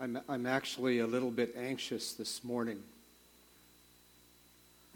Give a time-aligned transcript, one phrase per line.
[0.00, 2.80] I'm, I'm actually a little bit anxious this morning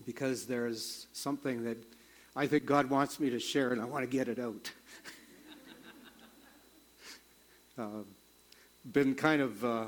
[0.07, 1.77] because there's something that
[2.37, 4.71] I think God wants me to share and I want to get it out.
[7.79, 8.05] uh,
[8.93, 9.85] been kind of uh,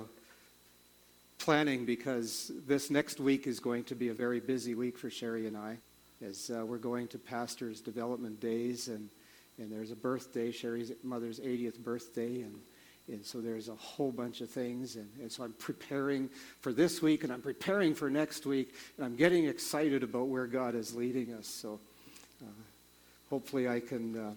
[1.39, 5.47] planning because this next week is going to be a very busy week for Sherry
[5.47, 5.77] and I
[6.27, 9.09] as uh, we're going to Pastor's Development Days and,
[9.59, 12.59] and there's a birthday, Sherry's mother's 80th birthday, and
[13.09, 14.97] and so there's a whole bunch of things.
[14.97, 18.75] And, and, so I'm preparing for this week and I'm preparing for next week.
[18.97, 21.47] And I'm getting excited about where God is leading us.
[21.47, 21.81] So
[22.43, 22.47] uh,
[23.29, 24.33] hopefully I can, uh,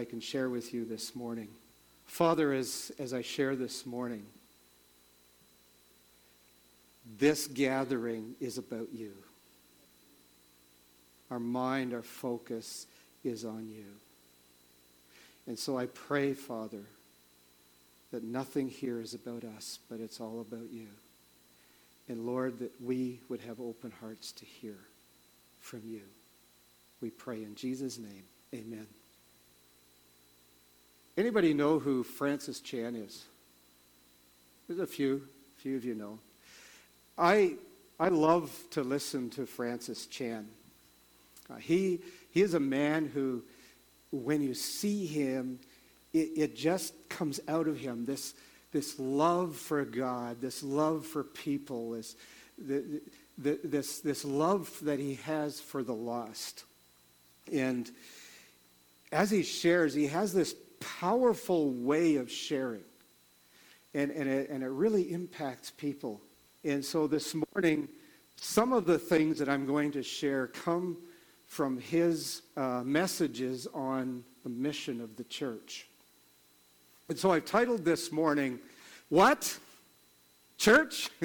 [0.00, 1.48] I can share with you this morning.
[2.06, 4.24] Father, as, as I share this morning,
[7.18, 9.12] this gathering is about you.
[11.28, 12.86] Our mind, our focus
[13.24, 13.86] is on you.
[15.48, 16.84] And so I pray, Father,
[18.12, 20.88] that nothing here is about us, but it's all about you.
[22.08, 24.76] And Lord, that we would have open hearts to hear
[25.58, 26.02] from you.
[27.00, 28.24] We pray in Jesus' name.
[28.54, 28.86] Amen.
[31.16, 33.24] Anybody know who Francis Chan is?
[34.68, 35.26] There's a few,
[35.58, 36.18] a few of you know.
[37.16, 37.54] I,
[37.98, 40.46] I love to listen to Francis Chan.
[41.50, 43.42] Uh, he, he is a man who,
[44.10, 45.60] when you see him,
[46.12, 48.34] it, it just comes out of him this,
[48.72, 52.16] this love for God, this love for people, this,
[52.58, 53.00] the,
[53.38, 56.64] the, this, this love that he has for the lost.
[57.52, 57.90] And
[59.10, 62.84] as he shares, he has this powerful way of sharing.
[63.94, 66.20] And, and, it, and it really impacts people.
[66.64, 67.88] And so this morning,
[68.36, 70.96] some of the things that I'm going to share come
[71.46, 75.88] from his uh, messages on the mission of the church.
[77.08, 78.58] And so I've titled this morning,
[79.08, 79.58] What?
[80.56, 81.10] Church?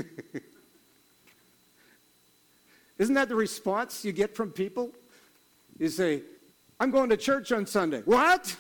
[2.98, 4.92] Isn't that the response you get from people?
[5.78, 6.24] You say,
[6.80, 8.02] I'm going to church on Sunday.
[8.06, 8.56] What?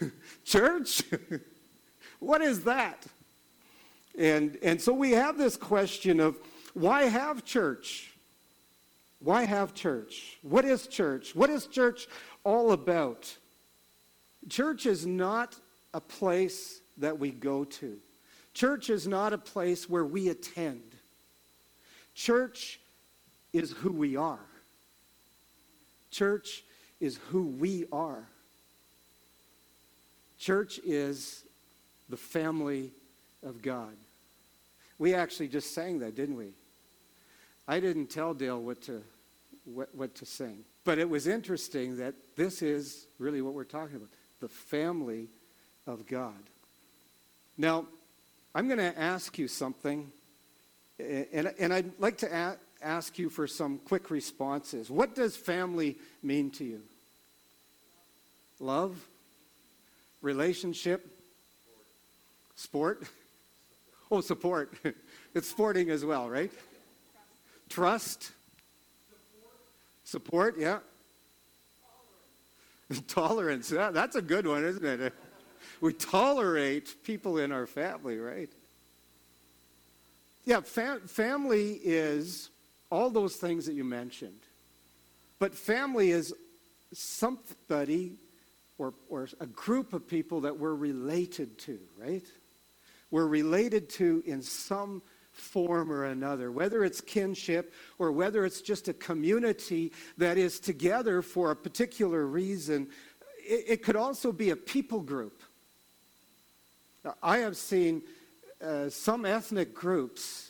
[0.44, 1.04] church?
[2.18, 3.06] what is that?
[4.18, 6.38] And, and so we have this question of
[6.74, 8.12] why have church?
[9.20, 10.38] Why have church?
[10.42, 11.34] What is church?
[11.34, 12.06] What is church
[12.44, 13.34] all about?
[14.48, 15.56] Church is not
[15.96, 17.96] a place that we go to.
[18.52, 20.82] Church is not a place where we attend.
[22.14, 22.78] Church
[23.54, 24.46] is who we are.
[26.10, 26.64] Church
[27.00, 28.28] is who we are.
[30.38, 31.44] Church is
[32.10, 32.92] the family
[33.42, 33.96] of God.
[34.98, 36.52] We actually just sang that, didn't we?
[37.66, 39.02] I didn't tell Dale what to,
[39.64, 40.58] what, what to sing.
[40.84, 45.28] But it was interesting that this is really what we're talking about the family
[45.86, 46.34] of God.
[47.56, 47.86] Now,
[48.54, 50.10] I'm going to ask you something,
[50.98, 54.90] and, and I'd like to a- ask you for some quick responses.
[54.90, 56.82] What does family mean to you?
[58.60, 58.96] Love?
[60.22, 61.06] Relationship?
[62.54, 63.04] Sport?
[64.08, 64.72] Oh, support.
[65.34, 66.52] It's sporting as well, right?
[67.68, 68.30] Trust?
[70.04, 70.78] Support, yeah.
[73.08, 73.12] Tolerance.
[73.12, 73.72] Tolerance.
[73.72, 75.12] Yeah, that's a good one, isn't it?
[75.80, 78.50] We tolerate people in our family, right?
[80.44, 82.50] Yeah, fam- family is
[82.90, 84.40] all those things that you mentioned.
[85.38, 86.34] But family is
[86.92, 88.16] somebody
[88.78, 92.24] or, or a group of people that we're related to, right?
[93.10, 95.02] We're related to in some
[95.32, 101.22] form or another, whether it's kinship or whether it's just a community that is together
[101.22, 102.88] for a particular reason.
[103.38, 105.42] It, it could also be a people group.
[107.22, 108.02] I have seen
[108.60, 110.46] uh, some ethnic groups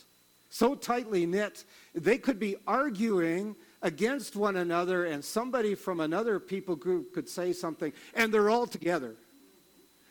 [0.57, 6.75] so tightly knit, they could be arguing against one another, and somebody from another people
[6.75, 9.15] group could say something, and they're all together.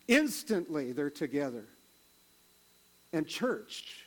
[0.06, 1.64] Instantly, they're together.
[3.12, 4.04] And church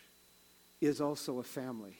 [0.79, 1.97] is also a family.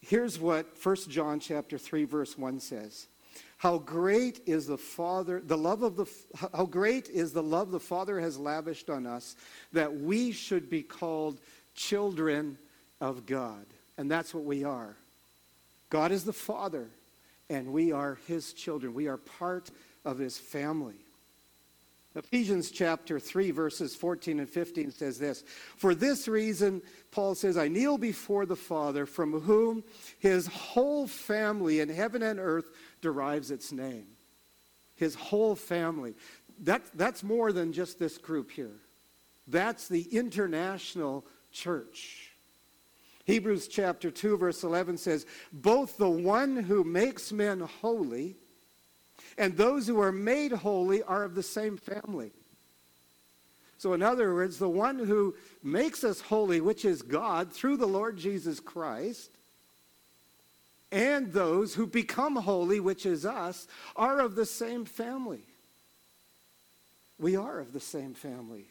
[0.00, 3.06] Here's what 1 John chapter 3 verse 1 says.
[3.62, 6.06] How great is the Father, the love of the,
[6.52, 9.36] how great is the love the Father has lavished on us
[9.72, 11.38] that we should be called
[11.72, 12.58] children
[13.00, 13.64] of God.
[13.96, 14.96] And that's what we are.
[15.90, 16.88] God is the Father,
[17.48, 18.94] and we are His children.
[18.94, 19.70] We are part
[20.04, 20.96] of His family.
[22.14, 25.44] Ephesians chapter 3, verses 14 and 15 says this
[25.76, 29.82] For this reason, Paul says, I kneel before the Father, from whom
[30.18, 32.70] his whole family in heaven and earth
[33.02, 34.06] derives its name.
[34.94, 36.14] His whole family.
[36.60, 38.80] That, that's more than just this group here.
[39.46, 42.30] That's the international church.
[43.24, 48.36] Hebrews chapter 2, verse 11 says, Both the one who makes men holy
[49.38, 52.32] and those who are made holy are of the same family.
[53.78, 57.86] So, in other words, the one who makes us holy, which is God, through the
[57.86, 59.38] Lord Jesus Christ,
[60.92, 63.66] and those who become holy, which is us,
[63.96, 65.42] are of the same family.
[67.18, 68.66] We are of the same family.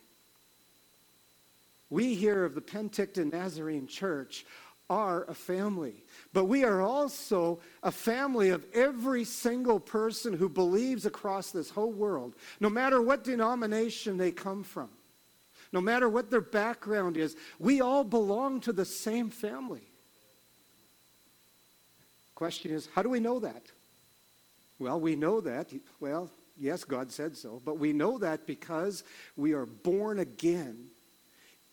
[1.90, 4.46] We here of the Penticton Nazarene Church
[4.90, 6.04] are a family.
[6.32, 11.92] But we are also a family of every single person who believes across this whole
[11.92, 14.90] world, no matter what denomination they come from,
[15.72, 17.36] no matter what their background is.
[17.58, 19.91] We all belong to the same family.
[22.42, 23.62] Question is, how do we know that?
[24.80, 25.72] Well, we know that.
[26.00, 29.04] Well, yes, God said so, but we know that because
[29.38, 30.88] we are born again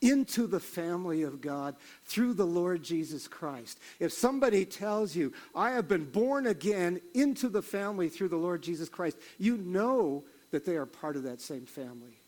[0.02, 1.74] into the family of God
[2.04, 3.80] through the Lord Jesus Christ.
[3.98, 8.60] If somebody tells you, I have been born again into the family through the Lord
[8.60, 12.20] Jesus Christ, you know that they are part of that same family.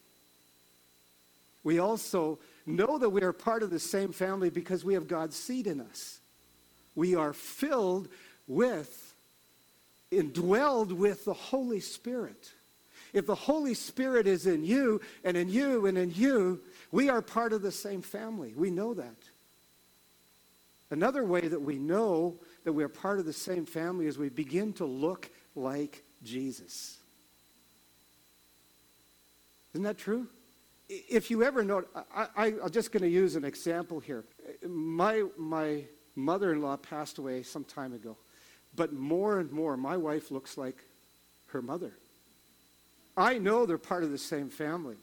[1.62, 5.36] We also know that we are part of the same family because we have God's
[5.36, 6.20] seed in us.
[6.94, 8.08] We are filled
[8.50, 9.14] with,
[10.10, 12.52] indwelled with the Holy Spirit.
[13.12, 16.60] If the Holy Spirit is in you and in you and in you,
[16.90, 18.52] we are part of the same family.
[18.56, 19.16] We know that.
[20.90, 24.28] Another way that we know that we are part of the same family is we
[24.28, 26.98] begin to look like Jesus.
[29.72, 30.26] Isn't that true?
[30.88, 34.24] If you ever know, I, I'm just going to use an example here.
[34.66, 35.84] My, my
[36.16, 38.16] mother in law passed away some time ago,
[38.74, 40.84] but more and more, my wife looks like
[41.46, 41.92] her mother.
[43.16, 44.96] I know they're part of the same family.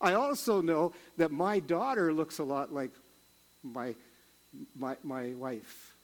[0.00, 2.92] I also know that my daughter looks a lot like
[3.62, 3.94] my,
[4.76, 5.96] my, my wife.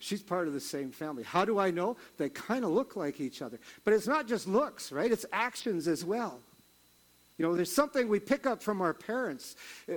[0.00, 1.22] She's part of the same family.
[1.22, 1.96] How do I know?
[2.16, 3.58] They kind of look like each other.
[3.84, 5.10] But it's not just looks, right?
[5.10, 6.40] It's actions as well.
[7.36, 9.56] You know, there's something we pick up from our parents.
[9.88, 9.94] Uh,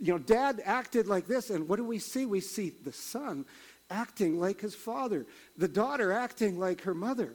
[0.00, 2.24] you know, dad acted like this, and what do we see?
[2.24, 3.46] We see the son
[3.90, 5.26] acting like his father,
[5.56, 7.34] the daughter acting like her mother.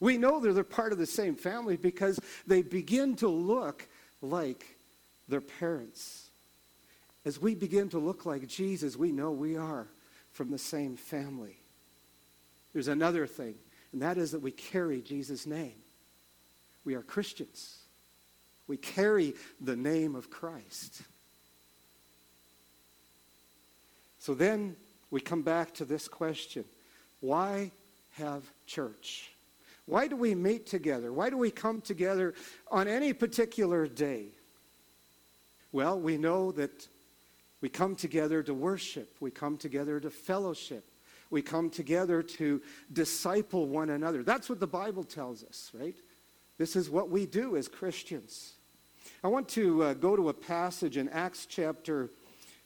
[0.00, 3.88] We know they're part of the same family because they begin to look
[4.20, 4.78] like
[5.28, 6.28] their parents.
[7.24, 9.88] As we begin to look like Jesus, we know we are
[10.32, 11.56] from the same family.
[12.72, 13.54] There's another thing,
[13.92, 15.76] and that is that we carry Jesus' name.
[16.84, 17.78] We are Christians.
[18.66, 21.02] We carry the name of Christ.
[24.18, 24.76] So then
[25.14, 26.64] we come back to this question
[27.20, 27.70] why
[28.14, 29.30] have church?
[29.86, 31.12] Why do we meet together?
[31.12, 32.34] Why do we come together
[32.68, 34.26] on any particular day?
[35.70, 36.88] Well, we know that
[37.60, 40.84] we come together to worship, we come together to fellowship,
[41.30, 42.60] we come together to
[42.92, 44.24] disciple one another.
[44.24, 45.96] That's what the Bible tells us, right?
[46.58, 48.54] This is what we do as Christians.
[49.22, 52.10] I want to uh, go to a passage in Acts chapter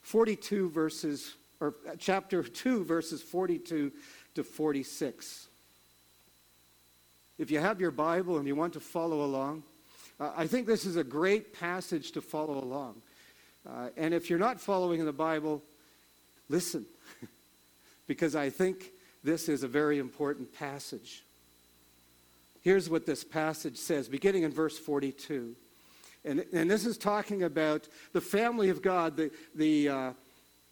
[0.01, 3.91] 42, verses, or uh, chapter 2, verses 42
[4.35, 5.47] to 46.
[7.37, 9.63] If you have your Bible and you want to follow along,
[10.19, 13.01] uh, I think this is a great passage to follow along.
[13.67, 15.61] Uh, and if you're not following the Bible,
[16.49, 16.85] listen,
[18.07, 18.91] because I think
[19.23, 21.23] this is a very important passage.
[22.61, 25.55] Here's what this passage says, beginning in verse 42.
[26.25, 30.11] And, and this is talking about the family of God, the, the, uh,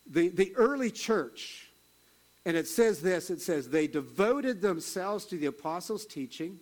[0.10, 1.72] the, the early church.
[2.46, 6.60] And it says this it says, They devoted themselves to the apostles' teaching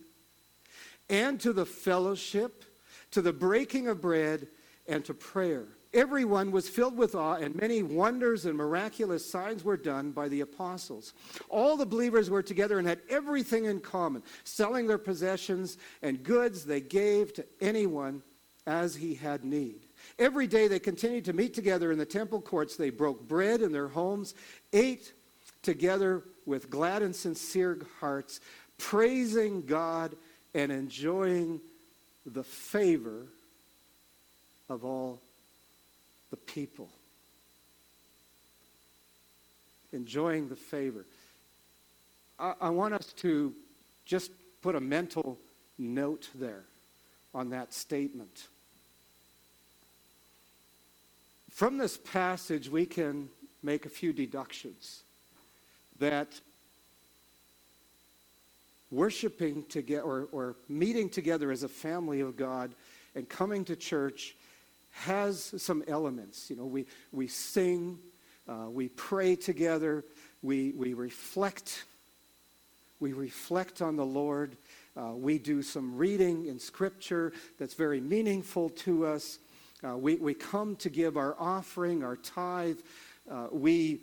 [1.08, 2.64] and to the fellowship,
[3.12, 4.48] to the breaking of bread,
[4.88, 5.66] and to prayer.
[5.94, 10.42] Everyone was filled with awe, and many wonders and miraculous signs were done by the
[10.42, 11.14] apostles.
[11.48, 14.22] All the believers were together and had everything in common.
[14.44, 18.22] Selling their possessions and goods, they gave to anyone
[18.66, 19.85] as he had need.
[20.18, 22.76] Every day they continued to meet together in the temple courts.
[22.76, 24.34] They broke bread in their homes,
[24.72, 25.12] ate
[25.62, 28.40] together with glad and sincere hearts,
[28.78, 30.14] praising God
[30.54, 31.60] and enjoying
[32.24, 33.26] the favor
[34.68, 35.20] of all
[36.30, 36.88] the people.
[39.92, 41.04] Enjoying the favor.
[42.38, 43.54] I, I, want us to
[44.04, 45.38] just put a mental
[45.78, 46.64] note there
[47.34, 48.48] on that statement.
[51.56, 53.30] From this passage, we can
[53.62, 55.04] make a few deductions
[55.98, 56.28] that
[58.90, 62.74] worshiping together or, or meeting together as a family of God
[63.14, 64.36] and coming to church
[64.90, 66.50] has some elements.
[66.50, 68.00] You know, we, we sing,
[68.46, 70.04] uh, we pray together,
[70.42, 71.84] we, we reflect.
[73.00, 74.58] We reflect on the Lord.
[74.94, 79.38] Uh, we do some reading in Scripture that's very meaningful to us.
[79.86, 82.78] Uh, we, we come to give our offering, our tithe.
[83.30, 84.00] Uh, we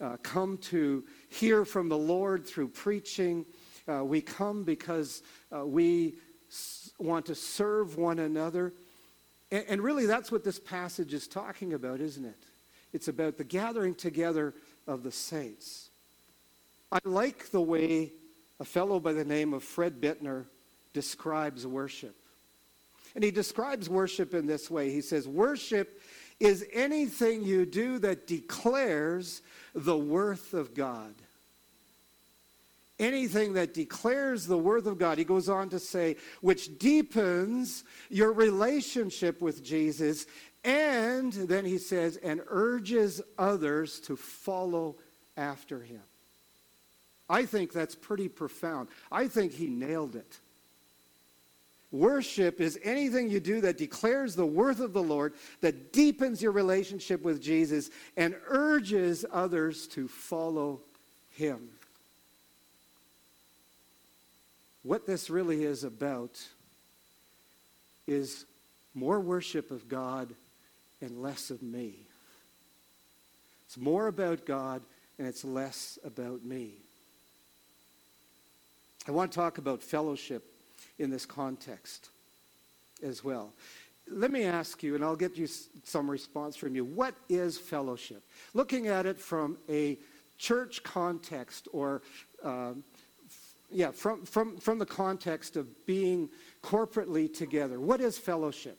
[0.00, 3.44] uh, come to hear from the Lord through preaching.
[3.88, 5.22] Uh, we come because
[5.54, 6.14] uh, we
[6.48, 8.74] s- want to serve one another.
[9.50, 12.44] And, and really, that's what this passage is talking about, isn't it?
[12.92, 14.54] It's about the gathering together
[14.86, 15.90] of the saints.
[16.92, 18.12] I like the way
[18.60, 20.44] a fellow by the name of Fred Bittner
[20.92, 22.14] describes worship.
[23.14, 26.00] And he describes worship in this way He says, Worship
[26.40, 29.42] is anything you do that declares
[29.74, 31.14] the worth of God.
[32.98, 38.32] Anything that declares the worth of God, he goes on to say, which deepens your
[38.32, 40.26] relationship with Jesus,
[40.62, 44.96] and then he says, and urges others to follow
[45.36, 46.02] after him.
[47.28, 48.88] I think that's pretty profound.
[49.10, 50.38] I think he nailed it.
[51.94, 56.50] Worship is anything you do that declares the worth of the Lord, that deepens your
[56.50, 60.80] relationship with Jesus, and urges others to follow
[61.36, 61.68] him.
[64.82, 66.44] What this really is about
[68.08, 68.44] is
[68.92, 70.34] more worship of God
[71.00, 71.94] and less of me.
[73.68, 74.82] It's more about God
[75.16, 76.72] and it's less about me.
[79.06, 80.53] I want to talk about fellowship
[80.98, 82.10] in this context
[83.02, 83.52] as well.
[84.10, 85.48] Let me ask you, and I'll get you
[85.82, 86.84] some response from you.
[86.84, 88.22] What is fellowship?
[88.52, 89.98] Looking at it from a
[90.36, 92.02] church context, or
[92.42, 92.84] um,
[93.70, 96.28] yeah, from, from, from the context of being
[96.62, 98.78] corporately together, what is fellowship?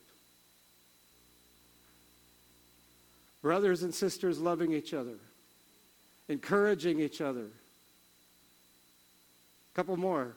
[3.41, 5.17] Brothers and sisters loving each other,
[6.29, 7.47] encouraging each other,
[9.71, 10.35] A couple more.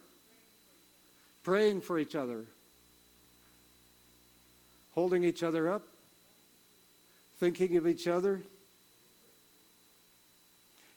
[1.48, 2.44] Praying for each other.
[4.90, 5.82] Holding each other up.
[7.38, 8.42] Thinking of each other.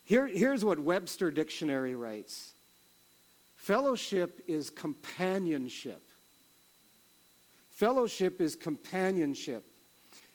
[0.04, 2.52] Here, here's what Webster Dictionary writes
[3.56, 6.02] Fellowship is companionship.
[7.70, 9.64] Fellowship is companionship.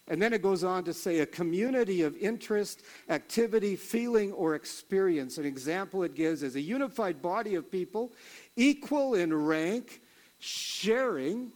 [0.08, 5.36] And then it goes on to say a community of interest, activity, feeling, or experience.
[5.36, 8.14] An example it gives is a unified body of people,
[8.56, 10.00] equal in rank,
[10.38, 11.52] sharing,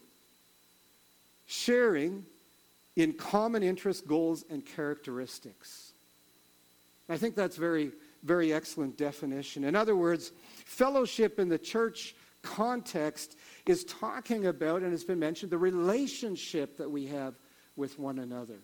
[1.47, 2.25] sharing
[2.97, 5.93] in common interests, goals, and characteristics.
[7.09, 9.65] I think that's very, very excellent definition.
[9.65, 10.33] In other words,
[10.65, 16.91] fellowship in the church context is talking about, and it's been mentioned, the relationship that
[16.91, 17.35] we have
[17.77, 18.59] with one another.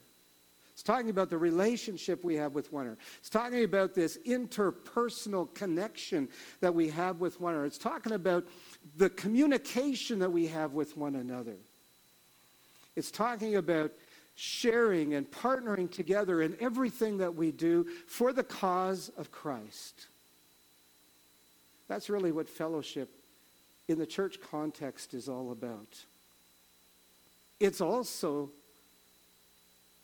[0.72, 3.00] It's talking about the relationship we have with one another.
[3.18, 6.28] It's talking about this interpersonal connection
[6.60, 7.66] that we have with one another.
[7.66, 8.46] It's talking about
[8.96, 11.56] the communication that we have with one another.
[12.94, 13.92] It's talking about
[14.36, 20.06] sharing and partnering together in everything that we do for the cause of Christ.
[21.88, 23.08] That's really what fellowship
[23.88, 26.04] in the church context is all about.
[27.60, 28.50] It's also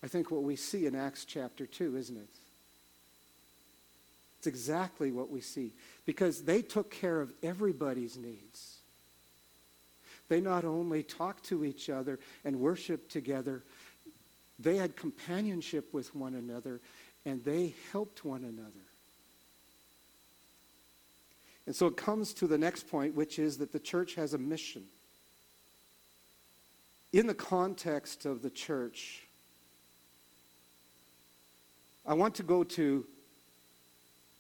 [0.03, 2.29] I think, what we see in Acts chapter 2, isn't it?
[4.39, 5.73] It's exactly what we see.
[6.05, 8.72] Because they took care of everybody's needs.
[10.33, 13.63] They not only talked to each other and worshiped together,
[14.59, 16.81] they had companionship with one another
[17.27, 18.87] and they helped one another.
[21.67, 24.39] And so it comes to the next point, which is that the church has a
[24.39, 24.85] mission.
[27.13, 29.25] In the context of the church,
[32.07, 33.05] I want to go to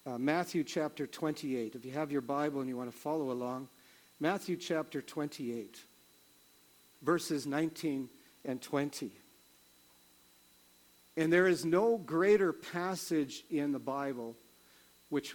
[0.06, 1.74] uh, Matthew chapter 28.
[1.74, 3.68] If you have your Bible and you want to follow along,
[4.22, 5.80] Matthew chapter 28,
[7.02, 8.08] verses 19
[8.44, 9.10] and 20.
[11.16, 14.36] And there is no greater passage in the Bible
[15.08, 15.34] which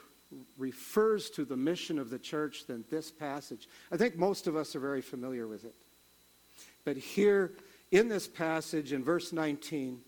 [0.57, 3.67] refers to the mission of the church than this passage.
[3.91, 5.75] I think most of us are very familiar with it.
[6.85, 7.51] But here
[7.91, 9.99] in this passage, in verse 19,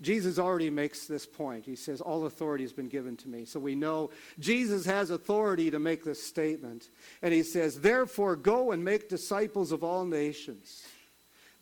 [0.00, 1.64] Jesus already makes this point.
[1.64, 3.44] He says, All authority has been given to me.
[3.44, 6.90] So we know Jesus has authority to make this statement.
[7.22, 10.84] And he says, Therefore, go and make disciples of all nations,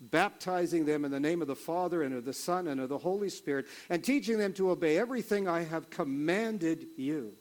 [0.00, 2.99] baptizing them in the name of the Father and of the Son and of the
[2.99, 7.33] Holy Spirit, and teaching them to obey everything I have commanded you.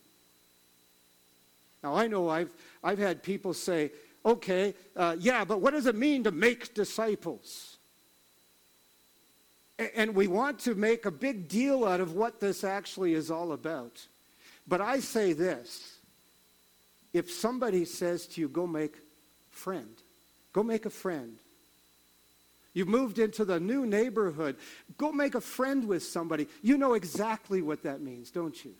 [1.81, 2.51] Now, I know I've,
[2.83, 3.91] I've had people say,
[4.25, 7.68] Okay, uh, yeah, but what does it mean to make disciples?
[9.95, 13.53] And we want to make a big deal out of what this actually is all
[13.53, 14.05] about.
[14.67, 15.98] But I say this
[17.13, 18.95] if somebody says to you, go make
[19.50, 19.95] friend,
[20.53, 21.38] go make a friend.
[22.74, 24.55] You've moved into the new neighborhood.
[24.98, 26.48] Go make a friend with somebody.
[26.62, 28.74] You know exactly what that means, don't you?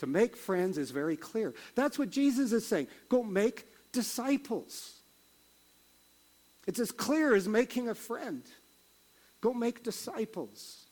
[0.00, 1.54] To make friends is very clear.
[1.74, 2.88] That's what Jesus is saying.
[3.08, 4.92] Go make disciples.
[6.66, 8.42] It's as clear as making a friend.
[9.40, 10.84] Go make disciples.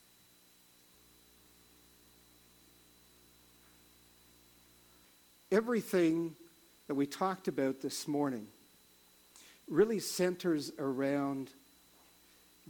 [5.50, 6.34] Everything
[6.86, 8.46] that we talked about this morning
[9.66, 11.50] really centers around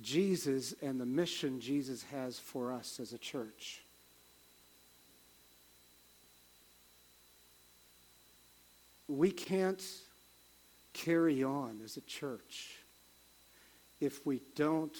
[0.00, 3.82] Jesus and the mission Jesus has for us as a church.
[9.08, 9.82] We can't
[10.92, 12.76] carry on as a church
[14.00, 14.96] if we don't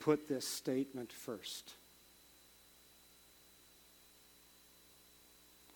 [0.00, 1.72] put this statement first.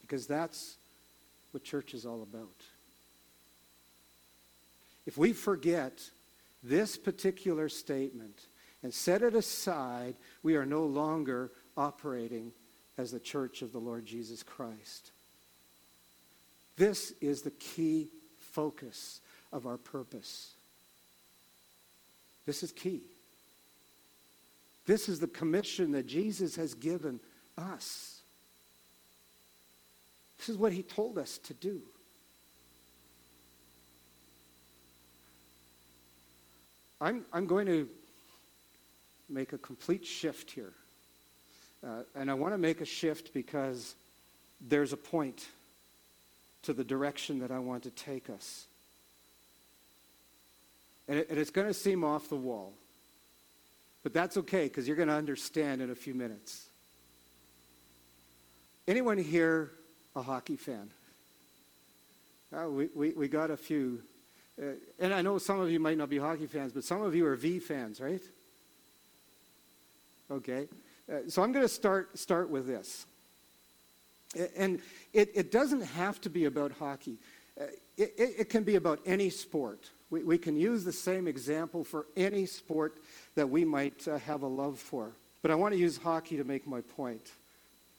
[0.01, 0.77] Because that's
[1.53, 2.49] what church is all about.
[5.07, 6.01] If we forget
[6.63, 8.47] this particular statement
[8.83, 12.53] and set it aside, we are no longer operating
[12.99, 15.13] as the church of the Lord Jesus Christ.
[16.77, 19.21] This is the key focus
[19.53, 20.53] of our purpose.
[22.47, 23.03] This is key.
[24.87, 27.21] This is the commission that Jesus has given
[27.57, 28.21] us.
[30.39, 31.81] This is what he told us to do.
[37.01, 37.89] I'm, I'm going to
[39.29, 40.73] make a complete shift here.
[41.85, 43.95] Uh, and I want to make a shift because
[44.61, 45.47] there's a point
[46.63, 48.67] to the direction that I want to take us.
[51.09, 52.73] And, it, and it's going to seem off the wall.
[54.03, 56.67] But that's okay because you're going to understand in a few minutes.
[58.89, 59.73] Anyone here
[60.17, 60.91] a hockey fan?
[62.53, 64.03] Uh, we, we, we got a few.
[64.61, 67.15] Uh, and I know some of you might not be hockey fans, but some of
[67.15, 68.23] you are V fans, right?
[70.31, 70.67] Okay.
[71.11, 73.07] Uh, so I'm going to start, start with this.
[74.57, 74.81] And
[75.13, 77.19] it, it doesn't have to be about hockey.
[77.61, 77.65] Uh,
[77.97, 79.91] it, it, it can be about any sport.
[80.13, 82.99] We, we can use the same example for any sport
[83.35, 85.13] that we might uh, have a love for.
[85.41, 87.33] But I want to use hockey to make my point.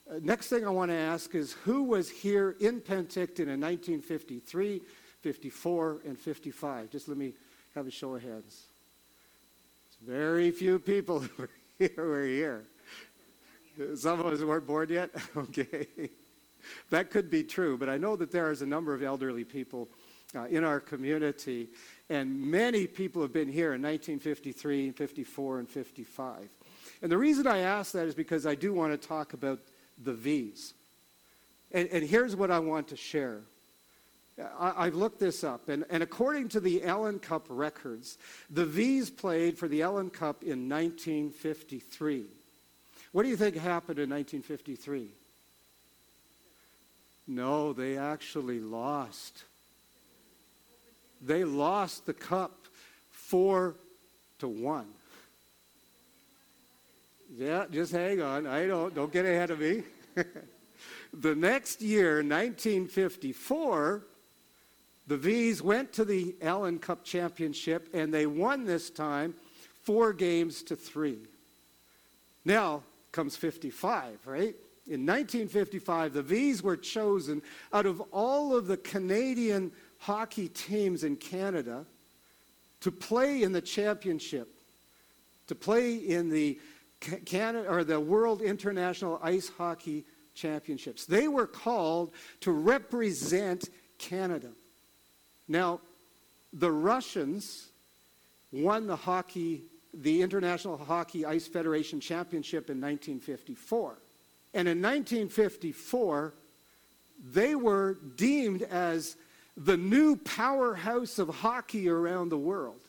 [0.08, 4.80] Uh, next thing I want to ask is who was here in Penticton in 1953,
[5.22, 6.88] 54, and 55?
[6.88, 7.32] Just let me
[7.74, 8.62] have a show of hands.
[9.88, 11.50] It's very few people who were
[11.80, 11.90] here.
[11.96, 12.64] Were here.
[13.96, 15.10] Some of us weren't born yet?
[15.36, 15.88] okay.
[16.90, 19.88] that could be true, but I know that there is a number of elderly people
[20.34, 21.68] uh, in our community
[22.10, 26.50] and many people have been here in 1953, 54, and 55.
[27.02, 29.60] And the reason I ask that is because I do want to talk about
[30.02, 30.74] the Vees.
[31.72, 33.40] And, and here's what I want to share.
[34.58, 38.18] I, have looked this up, and, and according to the Allen Cup records,
[38.50, 42.24] the Vees played for the Allen Cup in 1953.
[43.12, 45.08] What do you think happened in 1953?
[47.28, 49.44] No, they actually lost
[51.20, 52.66] they lost the cup
[53.10, 53.76] four
[54.38, 54.86] to one.
[57.36, 58.46] Yeah, just hang on.
[58.46, 59.82] I don't don't get ahead of me.
[61.12, 64.06] the next year, 1954,
[65.06, 69.34] the Vees went to the Allen Cup Championship and they won this time
[69.82, 71.18] four games to three.
[72.44, 74.54] Now comes 55, right?
[74.86, 79.72] In 1955, the Vees were chosen out of all of the Canadian
[80.04, 81.86] hockey teams in Canada
[82.80, 84.60] to play in the championship,
[85.46, 86.60] to play in the
[87.24, 91.06] Canada or the World International Ice Hockey Championships.
[91.06, 94.50] They were called to represent Canada.
[95.48, 95.80] Now,
[96.52, 97.70] the Russians
[98.52, 99.64] won the hockey
[99.94, 103.98] the International Hockey Ice Federation Championship in 1954.
[104.52, 106.34] And in 1954,
[107.32, 109.16] they were deemed as
[109.56, 112.80] the new powerhouse of hockey around the world.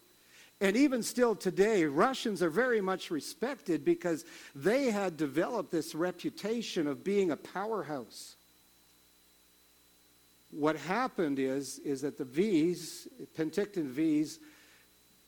[0.61, 4.23] And even still today, Russians are very much respected because
[4.55, 8.35] they had developed this reputation of being a powerhouse.
[10.51, 14.39] What happened is, is that the Vees, Penticton Vees,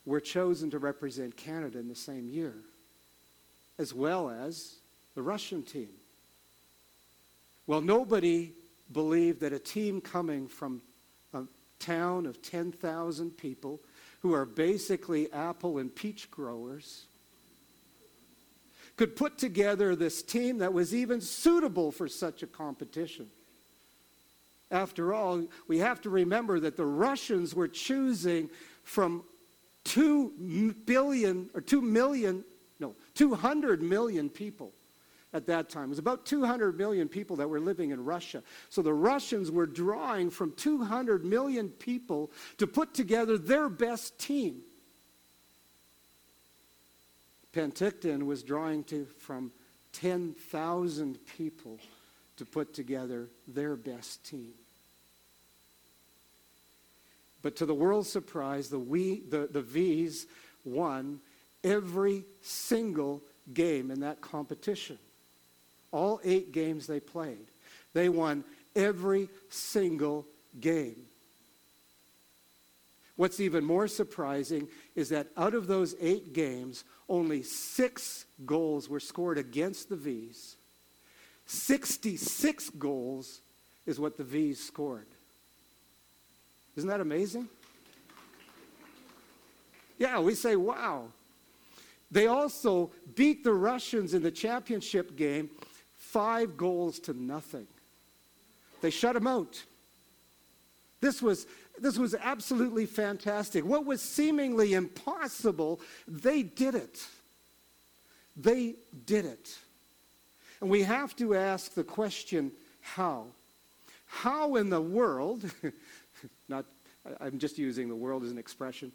[0.06, 2.54] were chosen to represent Canada in the same year,
[3.78, 4.76] as well as
[5.14, 5.90] the Russian team.
[7.66, 8.54] Well, nobody
[8.90, 10.80] believed that a team coming from
[11.78, 13.80] town of 10,000 people
[14.20, 17.06] who are basically apple and peach growers
[18.96, 23.28] could put together this team that was even suitable for such a competition.
[24.70, 28.50] After all, we have to remember that the Russians were choosing
[28.82, 29.24] from
[29.84, 32.44] 2 billion or 2 million,
[32.80, 34.72] no, 200 million people
[35.32, 35.84] at that time.
[35.84, 38.42] It was about 200 million people that were living in Russia.
[38.70, 44.62] So the Russians were drawing from 200 million people to put together their best team.
[47.52, 49.52] Penticton was drawing to, from
[49.92, 51.78] 10,000 people
[52.36, 54.52] to put together their best team.
[57.42, 60.26] But to the world's surprise, the, we, the, the Vees
[60.64, 61.20] won
[61.64, 64.98] every single game in that competition.
[65.90, 67.46] All eight games they played.
[67.94, 68.44] They won
[68.76, 70.26] every single
[70.60, 71.06] game.
[73.16, 79.00] What's even more surprising is that out of those eight games, only six goals were
[79.00, 80.56] scored against the Vees.
[81.46, 83.40] 66 goals
[83.86, 85.08] is what the Vees scored.
[86.76, 87.48] Isn't that amazing?
[89.98, 91.08] Yeah, we say, wow.
[92.10, 95.50] They also beat the Russians in the championship game
[96.12, 97.66] five goals to nothing.
[98.80, 99.62] They shut them out.
[101.00, 101.46] This was,
[101.78, 103.64] this was absolutely fantastic.
[103.64, 107.06] What was seemingly impossible, they did it.
[108.36, 109.56] They did it.
[110.60, 113.26] And we have to ask the question how?
[114.06, 115.50] How in the world,
[116.48, 116.64] not,
[117.20, 118.92] I'm just using the world as an expression,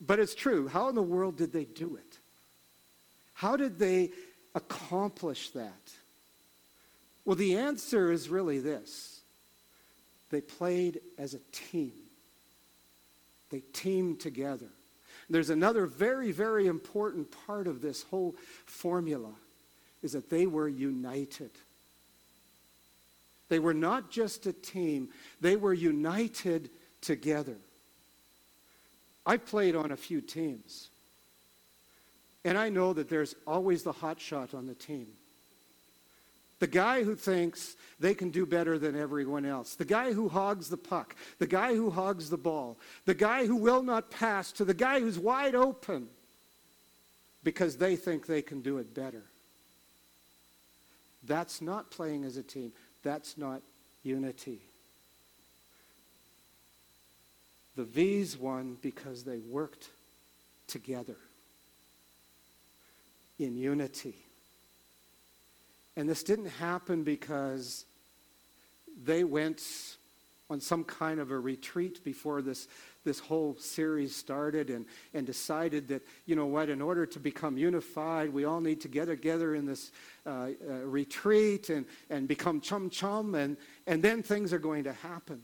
[0.00, 0.68] but it's true.
[0.68, 2.18] How in the world did they do it?
[3.34, 4.10] How did they
[4.54, 5.92] accomplish that?
[7.24, 9.22] Well, the answer is really this
[10.30, 11.92] they played as a team,
[13.50, 14.70] they teamed together.
[15.30, 19.32] There's another very, very important part of this whole formula
[20.02, 21.50] is that they were united.
[23.48, 25.08] They were not just a team,
[25.40, 27.56] they were united together.
[29.24, 30.90] I played on a few teams.
[32.44, 35.06] And I know that there's always the hot shot on the team.
[36.64, 39.74] The guy who thinks they can do better than everyone else.
[39.74, 41.14] The guy who hogs the puck.
[41.38, 42.78] The guy who hogs the ball.
[43.04, 46.08] The guy who will not pass to the guy who's wide open
[47.42, 49.24] because they think they can do it better.
[51.24, 52.72] That's not playing as a team.
[53.02, 53.60] That's not
[54.02, 54.62] unity.
[57.76, 59.90] The Vees won because they worked
[60.66, 61.18] together
[63.38, 64.16] in unity.
[65.96, 67.84] And this didn't happen because
[69.02, 69.62] they went
[70.50, 72.68] on some kind of a retreat before this,
[73.04, 77.56] this whole series started and, and decided that, you know what, in order to become
[77.56, 79.90] unified, we all need to get together in this
[80.26, 84.92] uh, uh, retreat and, and become chum chum, and, and then things are going to
[84.92, 85.42] happen.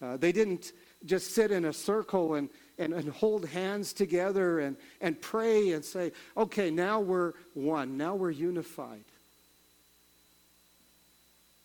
[0.00, 0.72] Uh, they didn't
[1.04, 5.84] just sit in a circle and, and, and hold hands together and, and pray and
[5.84, 9.04] say, okay, now we're one, now we're unified.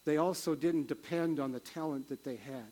[0.07, 2.71] They also didn't depend on the talent that they had.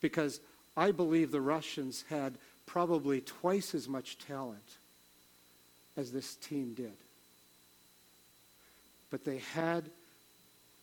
[0.00, 0.40] Because
[0.74, 4.78] I believe the Russians had probably twice as much talent
[5.98, 6.96] as this team did.
[9.10, 9.90] But they had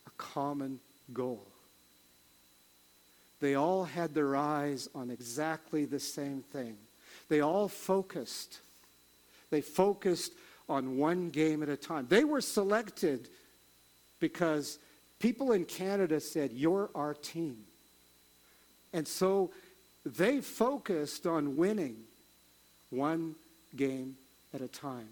[0.06, 0.78] a common
[1.12, 1.48] goal.
[3.40, 6.76] They all had their eyes on exactly the same thing.
[7.28, 8.60] They all focused.
[9.50, 10.34] They focused
[10.68, 12.06] on one game at a time.
[12.08, 13.28] They were selected
[14.20, 14.78] because
[15.18, 17.64] people in Canada said, You're our team.
[18.92, 19.50] And so
[20.04, 22.04] they focused on winning
[22.90, 23.34] one
[23.76, 24.16] game
[24.54, 25.10] at a time.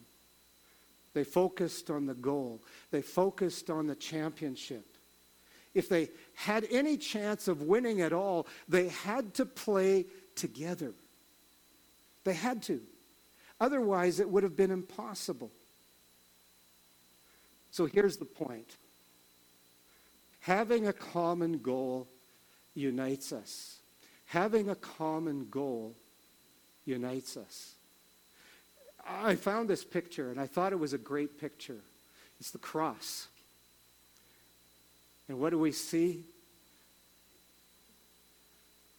[1.13, 4.97] They focused on the goal, they focused on the championship
[5.77, 10.95] if they had any chance of winning at all, they had to play together.
[12.25, 12.81] They had to.
[13.61, 15.53] Otherwise, it would have been impossible.
[17.71, 18.79] So here's the point
[20.47, 22.07] having a common goal
[22.73, 23.81] unites us.
[24.27, 25.97] Having a common goal
[26.85, 27.75] unites us.
[29.05, 31.81] I found this picture and I thought it was a great picture.
[32.39, 33.27] It's the cross.
[35.29, 36.23] And what do we see?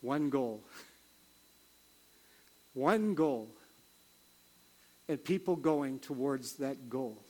[0.02, 0.62] One goal.
[2.74, 3.48] One goal.
[5.08, 7.24] And people going towards that goal.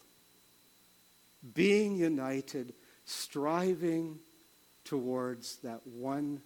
[1.53, 2.73] Being united,
[3.08, 4.20] striving
[4.84, 6.41] towards that one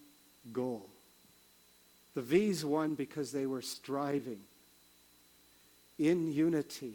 [0.52, 0.88] goal.
[2.14, 4.40] The Vees won because they were striving
[5.98, 6.94] in unity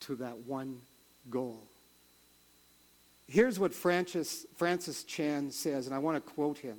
[0.00, 0.80] to that one
[1.28, 1.62] goal.
[3.28, 6.78] Here's what Francis, Francis Chan says, and I want to quote him.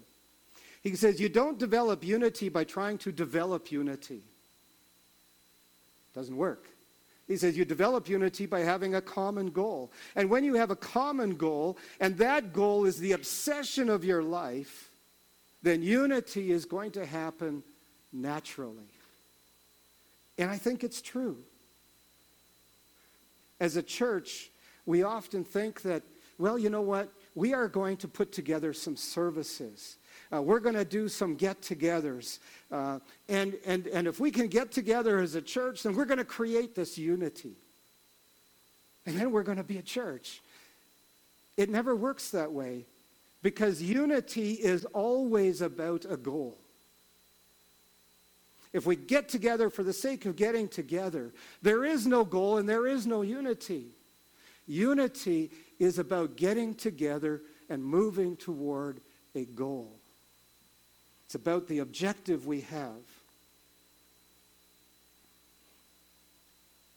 [0.81, 4.23] He says, You don't develop unity by trying to develop unity.
[6.13, 6.67] Doesn't work.
[7.31, 9.93] He says you develop unity by having a common goal.
[10.17, 14.21] And when you have a common goal, and that goal is the obsession of your
[14.21, 14.91] life,
[15.63, 17.63] then unity is going to happen
[18.11, 18.91] naturally.
[20.37, 21.37] And I think it's true.
[23.61, 24.49] As a church,
[24.85, 26.03] we often think that,
[26.37, 27.13] well, you know what?
[27.33, 29.95] We are going to put together some services.
[30.33, 32.39] Uh, we're going to do some get togethers.
[32.71, 36.17] Uh, and, and, and if we can get together as a church, then we're going
[36.17, 37.55] to create this unity.
[39.05, 40.41] And then we're going to be a church.
[41.57, 42.85] It never works that way
[43.41, 46.57] because unity is always about a goal.
[48.73, 52.69] If we get together for the sake of getting together, there is no goal and
[52.69, 53.87] there is no unity.
[54.65, 59.01] Unity is about getting together and moving toward
[59.35, 60.00] a goal.
[61.31, 63.05] It's about the objective we have.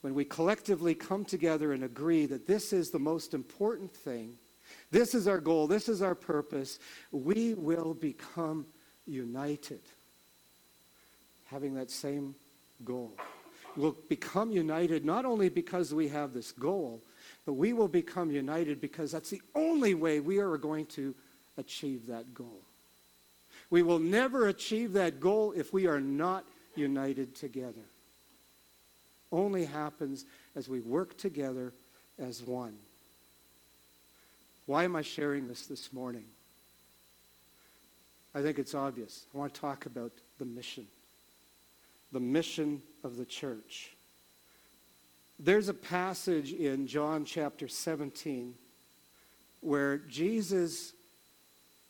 [0.01, 4.37] When we collectively come together and agree that this is the most important thing,
[4.90, 6.81] this is our goal, this is our purpose,
[7.12, 8.66] we will become
[9.07, 9.83] united,
[11.44, 12.35] having that same
[12.85, 13.16] goal.
[13.77, 17.05] We'll become united not only because we have this goal,
[17.47, 21.14] but we will become united because that's the only way we are going to
[21.57, 22.63] achieve that goal.
[23.75, 26.45] We will never achieve that goal if we are not
[26.77, 27.83] united together.
[29.33, 31.73] Only happens as we work together
[32.17, 32.77] as one.
[34.67, 36.23] Why am I sharing this this morning?
[38.33, 39.27] I think it's obvious.
[39.35, 40.87] I want to talk about the mission,
[42.13, 43.97] the mission of the church.
[45.41, 48.55] There's a passage in John chapter 17
[49.63, 50.94] where Jesus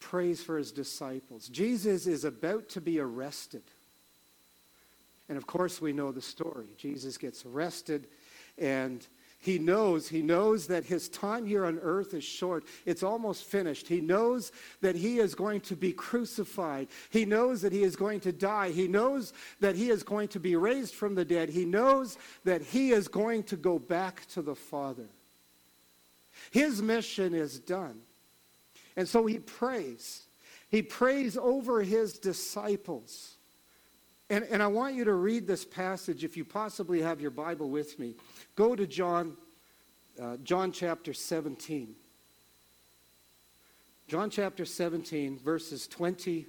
[0.05, 1.49] prays for his disciples.
[1.49, 3.63] Jesus is about to be arrested.
[5.31, 6.67] And of course, we know the story.
[6.77, 8.07] Jesus gets arrested,
[8.59, 9.07] and
[9.39, 12.65] he knows, he knows that his time here on earth is short.
[12.85, 13.89] It's almost finished.
[13.89, 16.89] He knows that he is going to be crucified.
[17.09, 18.73] He knows that he is going to die.
[18.73, 21.49] He knows that he is going to be raised from the dead.
[21.49, 25.09] He knows that he is going to go back to the Father.
[26.51, 28.01] His mission is done.
[28.97, 30.23] And so he prays.
[30.69, 33.35] He prays over his disciples.
[34.31, 37.71] And, and I want you to read this passage if you possibly have your Bible
[37.71, 38.15] with me.
[38.57, 39.37] Go to John,
[40.21, 41.95] uh, John chapter 17.
[44.07, 46.47] John chapter 17, verses 20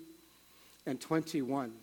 [0.86, 1.74] and 21.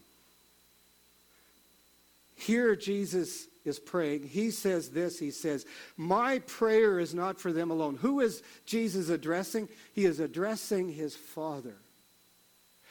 [2.35, 7.70] Here, Jesus is praying, he says this He says, My prayer is not for them
[7.70, 7.96] alone.
[7.96, 9.68] Who is Jesus addressing?
[9.92, 11.77] He is addressing his Father.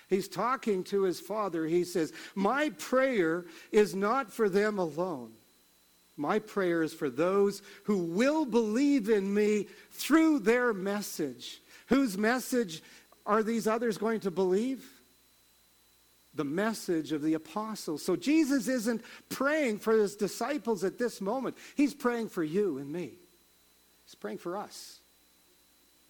[0.08, 1.66] He's talking to his Father.
[1.66, 5.32] He says, My prayer is not for them alone.
[6.18, 11.62] My prayer is for those who will believe in me through their message.
[11.88, 12.84] Whose message
[13.26, 15.01] are these others going to believe?
[16.34, 18.04] The message of the apostles.
[18.04, 21.58] So Jesus isn't praying for his disciples at this moment.
[21.76, 23.14] He's praying for you and me.
[24.06, 25.00] He's praying for us.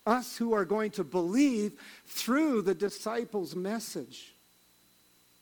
[0.06, 1.74] Us who are going to believe
[2.06, 4.34] through the disciples' message.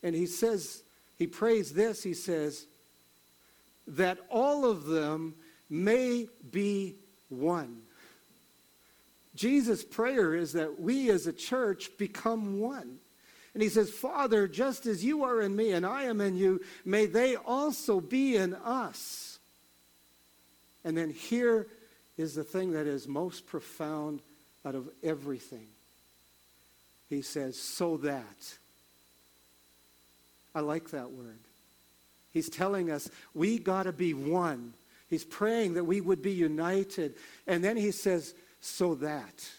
[0.02, 0.82] And he says,
[1.18, 2.66] he prays this, he says,
[3.86, 5.34] that all of them
[5.68, 6.96] may be
[7.28, 7.82] one.
[9.34, 12.98] Jesus' prayer is that we as a church become one.
[13.60, 16.62] And he says, Father, just as you are in me and I am in you,
[16.82, 19.38] may they also be in us.
[20.82, 21.66] And then here
[22.16, 24.22] is the thing that is most profound
[24.64, 25.66] out of everything.
[27.10, 28.54] He says, so that.
[30.54, 31.40] I like that word.
[32.32, 34.72] He's telling us we got to be one.
[35.10, 37.14] He's praying that we would be united.
[37.46, 39.50] And then he says, so that.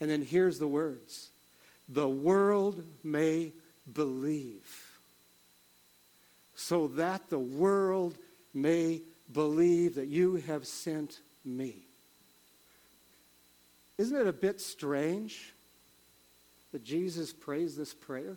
[0.00, 1.28] And then here's the words
[1.88, 3.52] the world may
[3.92, 4.98] believe.
[6.54, 8.16] So that the world
[8.54, 11.86] may believe that you have sent me.
[13.98, 15.54] Isn't it a bit strange
[16.72, 18.36] that Jesus prays this prayer?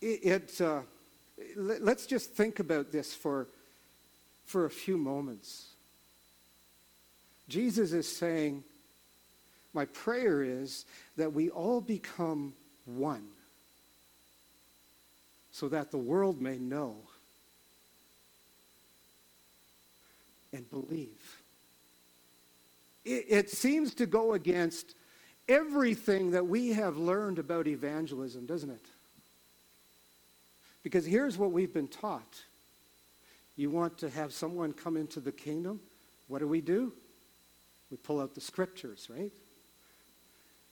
[0.00, 0.80] It, it uh,
[1.56, 3.48] let's just think about this for,
[4.44, 5.68] for a few moments.
[7.48, 8.64] Jesus is saying,
[9.74, 10.84] my prayer is
[11.16, 12.54] that we all become
[12.84, 13.28] one
[15.50, 16.96] so that the world may know
[20.52, 21.42] and believe.
[23.04, 24.94] It, it seems to go against
[25.48, 28.86] everything that we have learned about evangelism, doesn't it?
[30.82, 32.42] Because here's what we've been taught.
[33.56, 35.80] You want to have someone come into the kingdom?
[36.28, 36.92] What do we do?
[37.90, 39.32] We pull out the scriptures, right?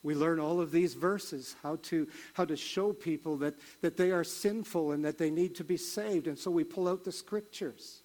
[0.03, 4.11] We learn all of these verses, how to, how to show people that, that they
[4.11, 6.27] are sinful and that they need to be saved.
[6.27, 7.99] And so we pull out the scriptures.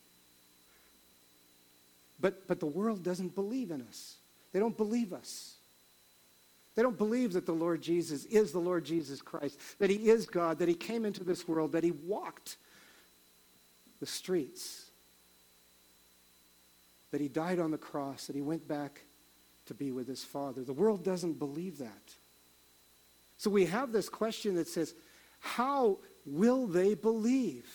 [2.21, 4.17] But, but the world doesn't believe in us.
[4.53, 5.55] They don't believe us.
[6.75, 10.27] They don't believe that the Lord Jesus is the Lord Jesus Christ, that he is
[10.27, 12.59] God, that he came into this world, that he walked
[13.99, 14.91] the streets,
[17.13, 19.06] that he died on the cross, that he went back
[19.67, 20.65] to be with his Father.
[20.65, 22.15] The world doesn't believe that.
[23.39, 24.95] So we have this question that says,
[25.41, 27.67] how will they believe?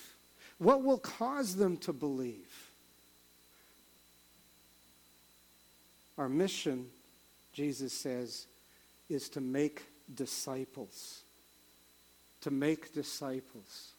[0.57, 2.71] What will cause them to believe?
[6.17, 6.87] Our mission,
[7.53, 8.47] Jesus says,
[9.09, 11.21] is to make disciples.
[12.41, 13.93] To make disciples.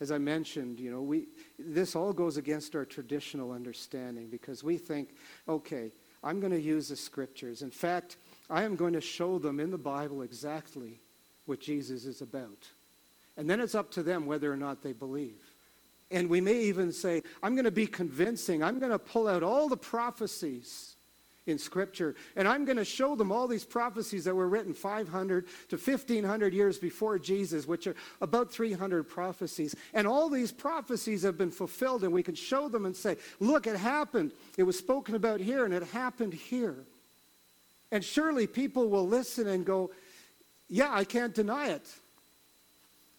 [0.00, 1.26] As I mentioned, you know, we,
[1.58, 5.10] this all goes against our traditional understanding because we think,
[5.48, 5.92] okay,
[6.24, 7.62] I'm going to use the scriptures.
[7.62, 8.16] In fact,
[8.48, 11.00] I am going to show them in the Bible exactly
[11.44, 12.68] what Jesus is about.
[13.36, 15.42] And then it's up to them whether or not they believe.
[16.10, 18.62] And we may even say, I'm going to be convincing.
[18.62, 20.93] I'm going to pull out all the prophecies
[21.46, 22.14] in Scripture.
[22.36, 26.54] And I'm going to show them all these prophecies that were written 500 to 1500
[26.54, 29.74] years before Jesus, which are about 300 prophecies.
[29.92, 33.66] And all these prophecies have been fulfilled, and we can show them and say, Look,
[33.66, 34.32] it happened.
[34.56, 36.76] It was spoken about here, and it happened here.
[37.92, 39.90] And surely people will listen and go,
[40.68, 41.86] Yeah, I can't deny it.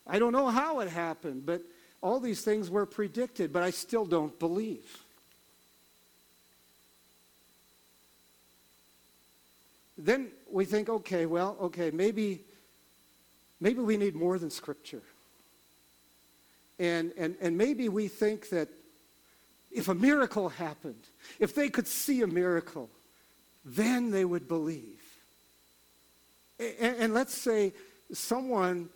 [0.07, 1.61] I don't know how it happened, but
[2.01, 5.05] all these things were predicted, but I still don't believe.
[9.97, 12.43] Then we think, okay, well, okay, maybe,
[13.60, 15.03] maybe we need more than Scripture.
[16.79, 18.69] And, and, and maybe we think that
[19.71, 21.08] if a miracle happened,
[21.39, 22.89] if they could see a miracle,
[23.63, 25.01] then they would believe.
[26.60, 27.73] And, and let's say
[28.12, 28.89] someone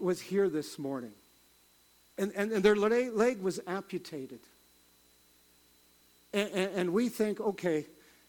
[0.00, 1.12] was here this morning
[2.16, 4.40] and, and, and their leg was amputated.
[6.32, 7.86] And, and, we think, okay,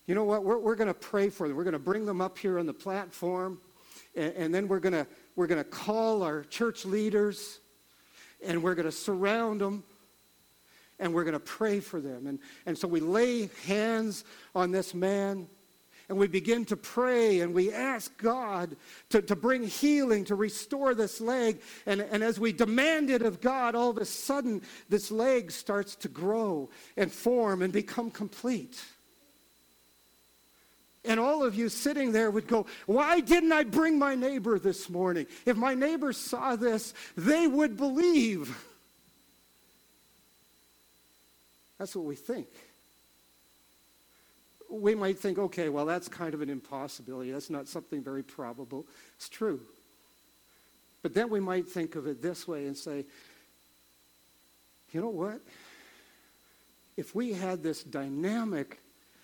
[0.08, 0.44] you know what?
[0.44, 1.58] We're, we're going to pray for them.
[1.58, 3.60] We're going to bring them up here on the platform,
[4.16, 7.60] and, and then we're going to we're going to call our church leaders,
[8.46, 9.84] and we're going to surround them,
[11.00, 12.28] and we're going to pray for them.
[12.28, 15.48] And, and so we lay hands on this man,
[16.08, 18.78] and we begin to pray, and we ask God
[19.10, 21.60] to, to bring healing, to restore this leg.
[21.86, 25.96] And, and as we demand it of God, all of a sudden, this leg starts
[25.98, 28.82] to grow and form and become complete.
[31.08, 34.90] And all of you sitting there would go, Why didn't I bring my neighbor this
[34.90, 35.28] morning?
[35.46, 38.58] If my neighbor saw this, they would believe.
[41.78, 42.48] That's what we think.
[44.70, 47.32] We might think, okay, well, that's kind of an impossibility.
[47.32, 48.86] That's not something very probable.
[49.16, 49.62] It's true.
[51.02, 53.06] But then we might think of it this way and say,
[54.92, 55.42] you know what?
[56.98, 58.80] If we had this dynamic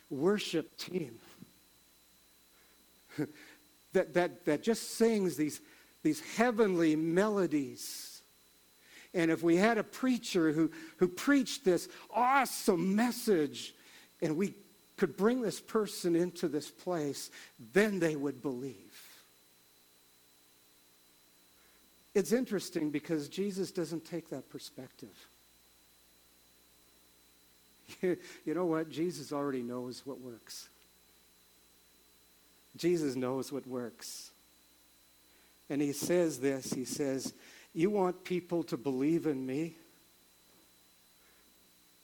[0.10, 1.18] worship team,
[3.94, 5.62] that, that, that just sings these,
[6.04, 8.22] these heavenly melodies.
[9.14, 13.74] And if we had a preacher who, who preached this awesome message
[14.22, 14.54] and we
[14.98, 17.30] could bring this person into this place,
[17.74, 19.12] then they would believe.
[22.14, 25.28] It's interesting because Jesus doesn't take that perspective.
[28.02, 28.18] you
[28.54, 28.90] know what?
[28.90, 30.70] Jesus already knows what works.
[32.76, 34.32] Jesus knows what works.
[35.70, 37.34] And he says this He says,
[37.74, 39.76] You want people to believe in me?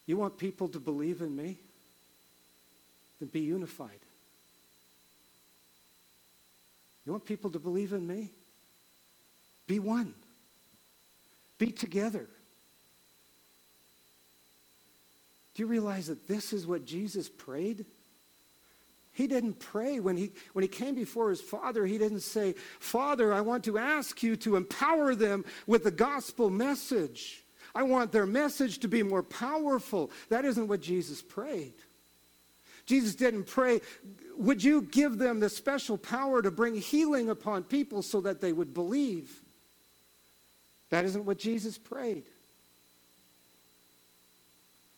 [0.06, 1.58] You want people to believe in me?
[3.20, 4.00] Then be unified.
[7.06, 8.30] You want people to believe in me?
[9.66, 10.14] Be one.
[11.58, 12.28] Be together.
[15.56, 17.86] Do you realize that this is what Jesus prayed?
[19.18, 21.88] He didn't pray when he, when he came before his father.
[21.88, 26.52] He didn't say, Father, I want to ask you to empower them with the gospel
[26.52, 27.44] message.
[27.74, 30.12] I want their message to be more powerful.
[30.30, 31.74] That isn't what Jesus prayed.
[32.86, 33.82] Jesus didn't pray,
[34.38, 38.54] Would you give them the special power to bring healing upon people so that they
[38.54, 39.42] would believe?
[40.92, 42.26] That isn't what Jesus prayed.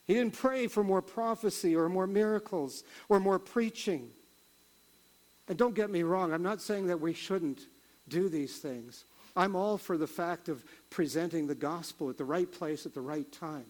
[0.10, 4.10] He didn't pray for more prophecy or more miracles or more preaching.
[5.48, 7.68] And don't get me wrong, I'm not saying that we shouldn't
[8.08, 9.06] do these things.
[9.36, 13.02] I'm all for the fact of presenting the gospel at the right place at the
[13.02, 13.68] right time.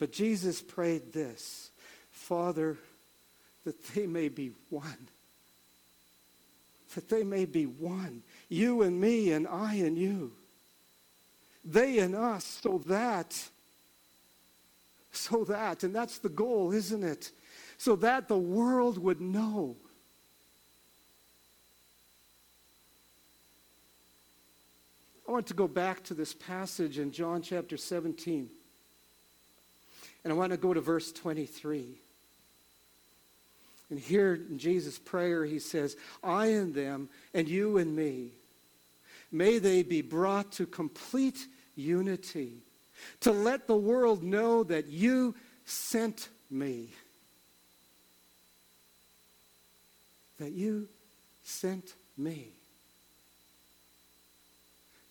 [0.00, 1.70] But Jesus prayed this
[2.10, 2.76] Father,
[3.64, 5.08] that they may be one.
[6.96, 8.24] That they may be one.
[8.48, 10.32] You and me, and I and you.
[11.64, 13.48] They and us, so that,
[15.16, 17.32] so that, and that's the goal, isn't it?
[17.78, 19.76] So that the world would know.
[25.28, 28.48] I want to go back to this passage in John chapter 17.
[30.22, 31.98] And I want to go to verse 23.
[33.90, 38.30] And here in Jesus' prayer, he says, I and them, and you and me,
[39.30, 41.46] may they be brought to complete
[41.76, 42.62] unity,
[43.20, 45.34] to let the world know that you
[45.64, 46.90] sent me.
[50.38, 50.88] That you
[51.42, 52.48] sent me.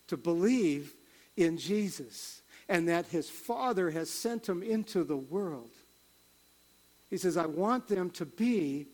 [0.08, 0.94] To believe
[1.36, 5.70] in Jesus and that his Father has sent him into the world.
[7.10, 8.88] He says, I want them to be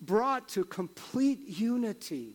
[0.00, 2.32] brought to complete unity.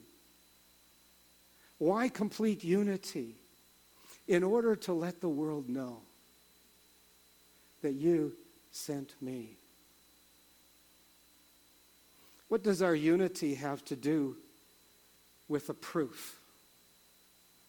[1.80, 3.37] Why complete unity?
[4.28, 6.02] In order to let the world know
[7.82, 8.34] that you
[8.72, 9.56] sent me.
[12.50, 14.36] What does our unity have to do
[15.48, 16.40] with the proof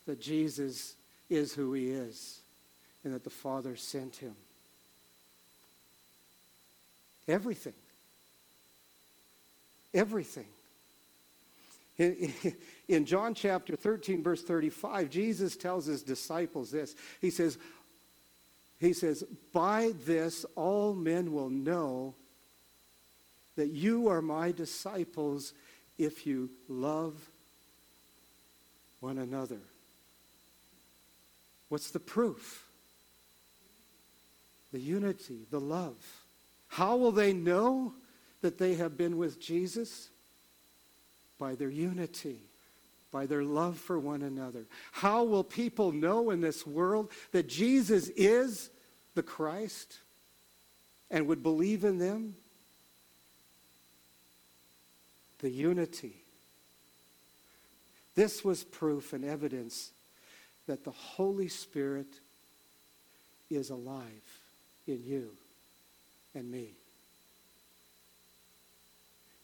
[0.06, 0.94] that Jesus
[1.28, 2.40] is who he is
[3.04, 4.34] and that the Father sent him?
[7.26, 7.74] Everything.
[9.92, 10.46] Everything.
[12.88, 16.94] In, John chapter 13, verse 35, Jesus tells his disciples this.
[17.20, 17.58] He says,
[18.78, 22.14] he says, By this all men will know
[23.56, 25.52] that you are my disciples
[25.98, 27.14] if you love
[29.00, 29.58] one another.
[31.68, 32.68] What's the proof?
[34.72, 35.96] The unity, the love.
[36.68, 37.94] How will they know
[38.42, 40.10] that they have been with Jesus?
[41.38, 42.40] By their unity,
[43.10, 44.66] by their love for one another.
[44.92, 48.70] How will people know in this world that Jesus is
[49.14, 49.98] the Christ
[51.10, 52.34] and would believe in them?
[55.38, 56.16] The unity.
[58.14, 59.92] This was proof and evidence
[60.66, 62.08] that the Holy Spirit
[63.48, 64.02] is alive
[64.86, 65.30] in you
[66.34, 66.72] and me.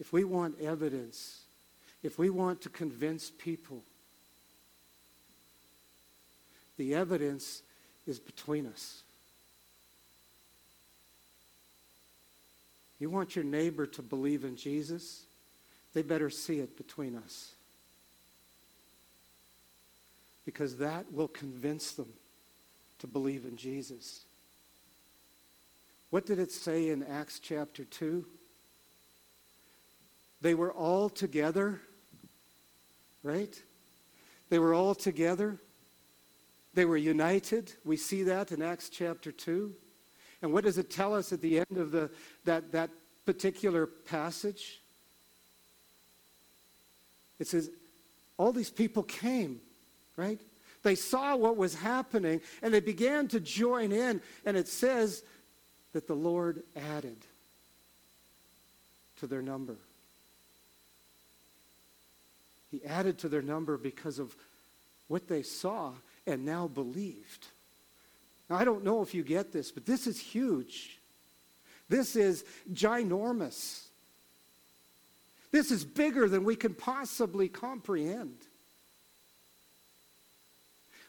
[0.01, 1.44] If we want evidence,
[2.05, 3.83] if we want to convince people,
[6.77, 7.63] the evidence
[8.07, 9.03] is between us.
[13.01, 15.25] You want your neighbor to believe in Jesus?
[15.95, 17.53] They better see it between us.
[20.45, 22.13] Because that will convince them
[22.99, 24.25] to believe in Jesus.
[26.11, 28.25] What did it say in Acts chapter 2?
[30.43, 31.81] They were all together,
[33.25, 33.61] right?
[34.51, 35.59] They were all together.
[36.75, 37.73] They were united.
[37.85, 39.75] We see that in Acts chapter 2.
[40.43, 42.11] And what does it tell us at the end of the,
[42.45, 42.91] that, that
[43.25, 44.81] particular passage?
[47.41, 47.71] It says,
[48.37, 49.61] all these people came,
[50.17, 50.41] right?
[50.83, 54.21] They saw what was happening and they began to join in.
[54.45, 55.23] And it says
[55.95, 57.17] that the Lord added
[59.21, 59.77] to their number.
[62.75, 64.35] He added to their number because of
[65.07, 65.93] what they saw
[66.27, 67.47] and now believed.
[68.51, 70.99] Now, I don't know if you get this, but this is huge.
[71.89, 73.85] This is ginormous.
[75.53, 78.39] This is bigger than we can possibly comprehend.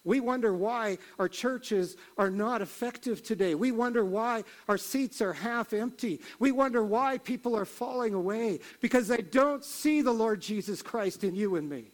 [0.05, 3.55] We wonder why our churches are not effective today.
[3.55, 6.21] We wonder why our seats are half empty.
[6.37, 11.23] We wonder why people are falling away because they don't see the Lord Jesus Christ
[11.23, 11.85] in you and me.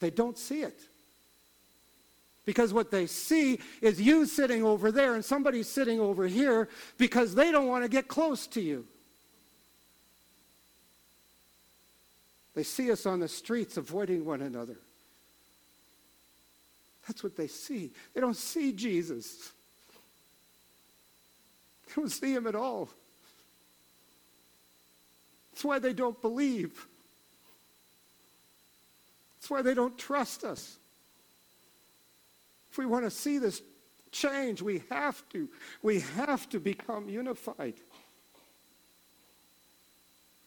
[0.00, 0.80] They don't see it.
[2.44, 6.68] Because what they see is you sitting over there and somebody sitting over here
[6.98, 8.84] because they don't want to get close to you.
[12.54, 14.78] They see us on the streets avoiding one another.
[17.06, 17.92] That's what they see.
[18.14, 19.52] They don't see Jesus.
[21.86, 22.88] They don't see him at all.
[25.52, 26.86] That's why they don't believe.
[29.36, 30.76] That's why they don't trust us.
[32.70, 33.62] If we want to see this
[34.16, 34.62] change.
[34.62, 35.48] We have to.
[35.82, 37.74] We have to become unified.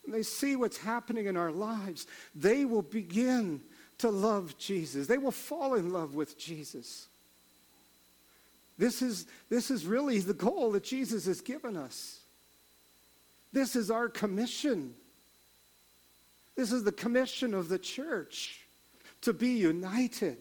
[0.04, 3.62] When they see what's happening in our lives, they will begin
[4.00, 5.08] to love Jesus.
[5.08, 7.08] They will fall in love with Jesus.
[8.78, 12.20] This is, this is really the goal that Jesus has given us.
[13.52, 14.94] This is our commission.
[16.56, 18.62] This is the commission of the church
[19.22, 20.38] to be united.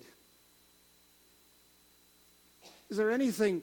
[2.91, 3.63] Is there anything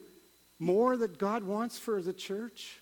[0.58, 2.80] more that God wants for the church?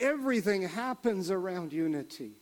[0.00, 2.32] Everything happens around unity.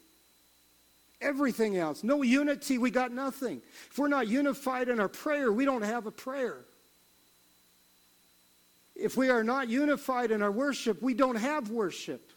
[1.20, 2.02] Everything else.
[2.02, 3.60] No unity, we got nothing.
[3.90, 6.56] If we're not unified in our prayer, we don't have a prayer.
[8.96, 12.30] If we are not unified in our worship, we don't have worship.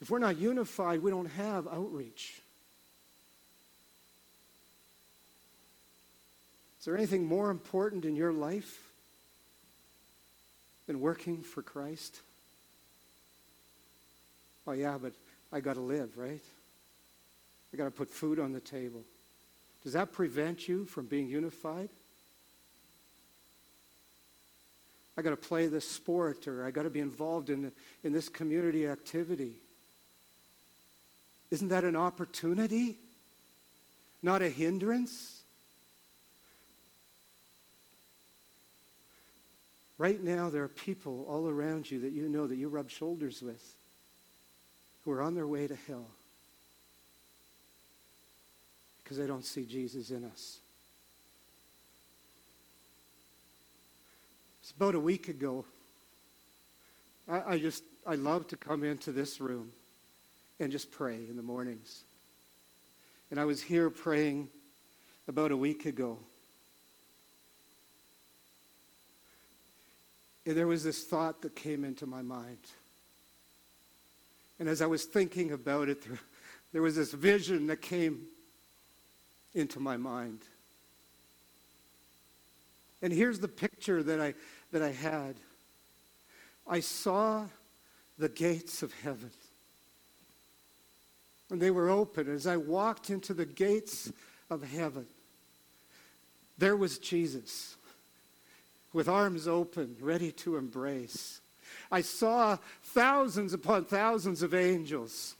[0.00, 2.40] If we're not unified, we don't have outreach.
[6.78, 8.88] Is there anything more important in your life
[10.86, 12.20] than working for Christ?
[14.66, 15.12] Oh, yeah, but
[15.52, 16.42] I got to live, right?
[17.72, 19.02] I got to put food on the table.
[19.84, 21.88] Does that prevent you from being unified?
[25.16, 28.28] I got to play this sport or I got to be involved in, in this
[28.28, 29.54] community activity.
[31.50, 32.98] Isn't that an opportunity?
[34.22, 35.42] Not a hindrance?
[39.96, 43.40] Right now, there are people all around you that you know that you rub shoulders
[43.40, 43.75] with
[45.06, 46.08] who are on their way to hell
[48.98, 50.58] because they don't see Jesus in us.
[54.60, 55.64] It's about a week ago.
[57.28, 59.70] I, I just, I love to come into this room
[60.58, 62.02] and just pray in the mornings.
[63.30, 64.48] And I was here praying
[65.28, 66.18] about a week ago.
[70.44, 72.58] And there was this thought that came into my mind.
[74.58, 76.18] And as I was thinking about it, there,
[76.72, 78.26] there was this vision that came
[79.54, 80.40] into my mind.
[83.02, 84.34] And here's the picture that I,
[84.72, 85.36] that I had
[86.66, 87.46] I saw
[88.18, 89.30] the gates of heaven.
[91.50, 92.28] And they were open.
[92.28, 94.12] As I walked into the gates
[94.50, 95.06] of heaven,
[96.58, 97.76] there was Jesus
[98.92, 101.40] with arms open, ready to embrace.
[101.90, 105.36] I saw thousands upon thousands of angels.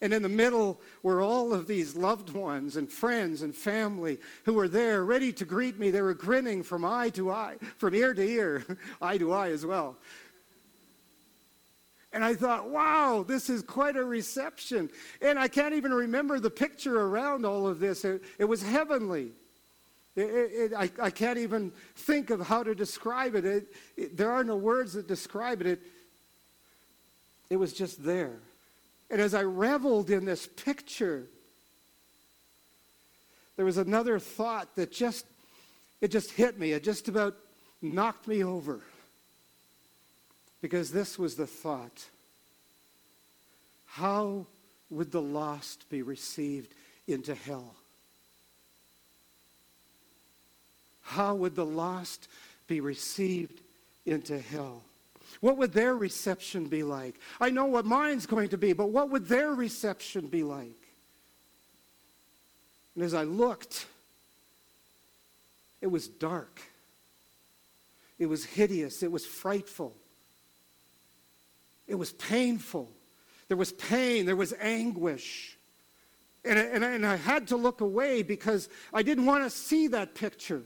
[0.00, 4.54] And in the middle were all of these loved ones and friends and family who
[4.54, 5.90] were there ready to greet me.
[5.90, 8.64] They were grinning from eye to eye, from ear to ear,
[9.02, 9.96] eye to eye as well.
[12.12, 14.88] And I thought, wow, this is quite a reception.
[15.20, 18.04] And I can't even remember the picture around all of this.
[18.04, 19.32] It, it was heavenly.
[20.18, 24.16] It, it, I, I, can't even think of how to describe it.
[24.16, 25.80] There are no words that describe it.
[27.50, 28.40] It was just there.
[29.10, 31.26] And as I reveled in this picture,
[33.56, 35.24] there was another thought that just
[36.00, 36.72] it just hit me.
[36.72, 37.36] It just about
[37.80, 38.80] knocked me over.
[40.60, 42.06] Because this was the thought.
[43.86, 44.46] How
[44.90, 46.74] would the lost be received
[47.06, 47.76] into hell?
[51.08, 52.28] How would the lost
[52.66, 53.62] be received
[54.04, 54.82] into hell?
[55.40, 57.18] What would their reception be like?
[57.40, 60.76] I know what mine's going to be, but what would their reception be like?
[62.94, 63.86] And as I looked,
[65.80, 66.60] it was dark.
[68.18, 69.02] It was hideous.
[69.02, 69.96] It was frightful.
[71.86, 72.90] It was painful.
[73.48, 74.26] There was pain.
[74.26, 75.56] There was anguish.
[76.44, 80.14] And, and, and I had to look away because I didn't want to see that
[80.14, 80.64] picture.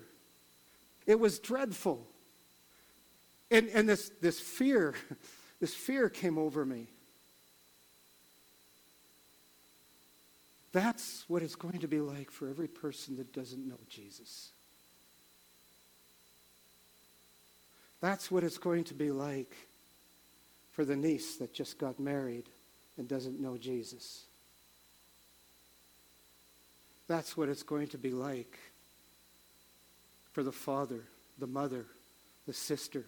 [1.07, 2.07] It was dreadful.
[3.51, 4.95] And, and this, this fear,
[5.61, 6.87] this fear came over me.
[10.73, 14.51] That's what it's going to be like for every person that doesn't know Jesus.
[18.01, 19.55] That's what it's going to be like
[20.73, 22.49] for the niece that just got married
[22.97, 24.25] and doesn't know Jesus.
[27.07, 28.59] That's what it's going to be like
[30.33, 31.01] for the father,
[31.39, 31.85] the mother,
[32.47, 33.05] the sister,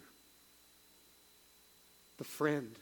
[2.17, 2.75] the friend.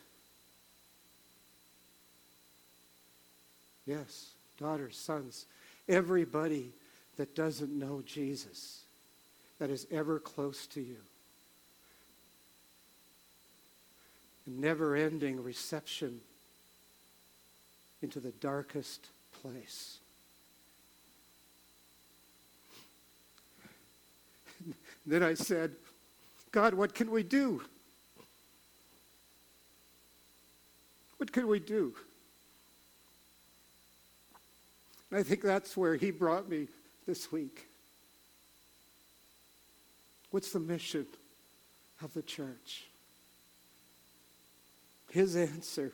[3.86, 5.46] Yes, daughters, sons,
[5.90, 6.72] everybody
[7.18, 8.84] that doesn't know Jesus,
[9.60, 10.98] that is ever close to you.
[14.46, 16.20] A never ending reception
[18.02, 19.08] into the darkest
[19.42, 20.00] place.
[25.06, 25.72] Then I said,
[26.52, 27.62] God, what can we do?
[31.18, 31.94] What can we do?
[35.10, 36.68] And I think that's where he brought me
[37.06, 37.68] this week.
[40.32, 41.06] What's the mission
[42.02, 42.86] of the church?
[45.12, 45.92] His answer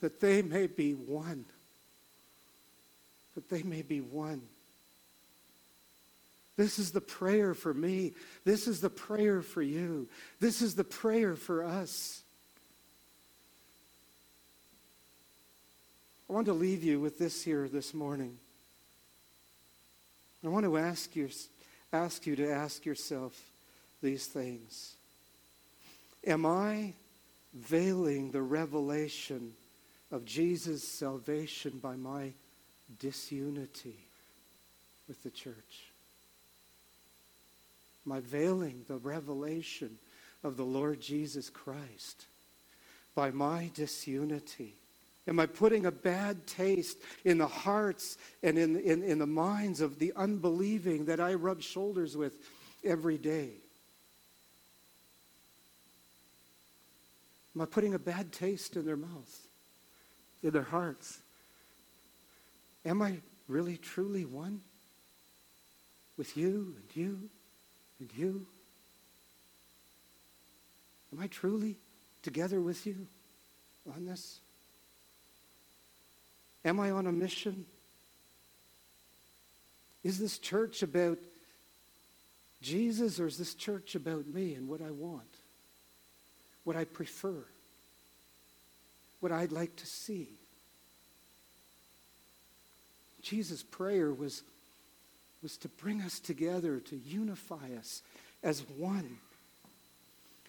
[0.00, 1.44] that they may be one.
[3.34, 4.42] That they may be one.
[6.56, 8.14] This is the prayer for me.
[8.44, 10.08] This is the prayer for you.
[10.40, 12.22] This is the prayer for us.
[16.28, 18.38] I want to leave you with this here this morning.
[20.44, 21.28] I want to ask you,
[21.92, 23.38] ask you to ask yourself
[24.02, 24.94] these things.
[26.26, 26.94] Am I
[27.54, 29.52] veiling the revelation
[30.10, 32.32] of Jesus' salvation by my
[32.98, 33.96] disunity
[35.06, 35.90] with the church?
[38.12, 39.98] I veiling the revelation
[40.44, 42.26] of the Lord Jesus Christ
[43.14, 44.76] by my disunity?
[45.28, 49.80] Am I putting a bad taste in the hearts and in, in, in the minds
[49.80, 52.34] of the unbelieving that I rub shoulders with
[52.84, 53.50] every day?
[57.56, 59.40] Am I putting a bad taste in their mouths,
[60.42, 61.18] in their hearts?
[62.84, 63.16] Am I
[63.48, 64.60] really, truly one
[66.16, 67.30] with you and you
[68.00, 68.46] and you?
[71.12, 71.76] Am I truly
[72.22, 73.06] together with you
[73.94, 74.40] on this?
[76.64, 77.64] Am I on a mission?
[80.02, 81.18] Is this church about
[82.60, 85.22] Jesus or is this church about me and what I want?
[86.64, 87.44] What I prefer?
[89.20, 90.28] What I'd like to see?
[93.22, 94.42] Jesus' prayer was,
[95.46, 98.02] was to bring us together, to unify us
[98.42, 99.18] as one.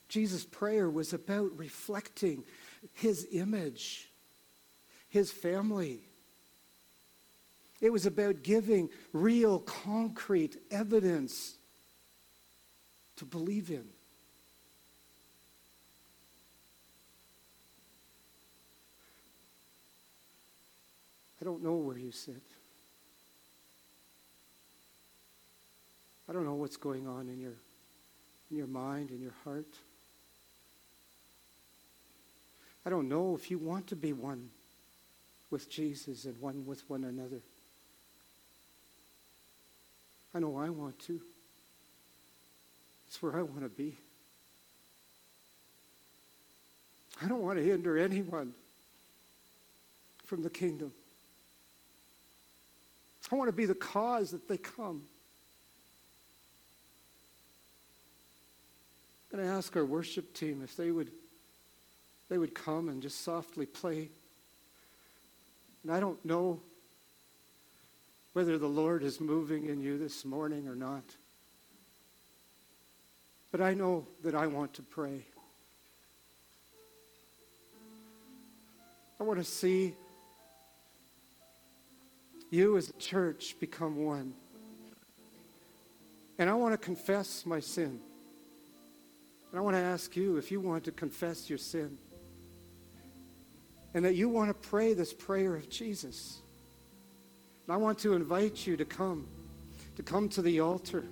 [0.09, 2.43] Jesus' prayer was about reflecting
[2.95, 4.09] his image,
[5.09, 5.99] his family,
[7.79, 11.53] it was about giving real, concrete evidence
[13.17, 13.85] to believe in.
[21.39, 22.41] I don't know where you sit.
[26.29, 27.53] I don't know what's going on in your,
[28.51, 29.65] in your mind, in your heart.
[32.85, 34.49] I don't know if you want to be one
[35.49, 37.41] with Jesus and one with one another.
[40.33, 41.21] I know I want to.
[43.07, 43.95] It's where I want to be.
[47.23, 48.53] I don't want to hinder anyone
[50.25, 50.91] from the kingdom.
[53.31, 55.03] I want to be the cause that they come.
[59.31, 61.11] I'm going to ask our worship team if they would
[62.29, 64.09] they would come and just softly play.
[65.83, 66.59] And I don't know
[68.33, 71.03] whether the Lord is moving in you this morning or not.
[73.51, 75.25] But I know that I want to pray.
[79.19, 79.93] I want to see
[82.51, 84.33] you as a church become one.
[86.37, 87.99] And I want to confess my sin.
[89.57, 91.97] And I want to ask you if you want to confess your sin.
[93.95, 96.37] And that you want to pray this prayer of Jesus.
[97.65, 99.25] And I want to invite you to come,
[99.95, 101.03] to come to the altar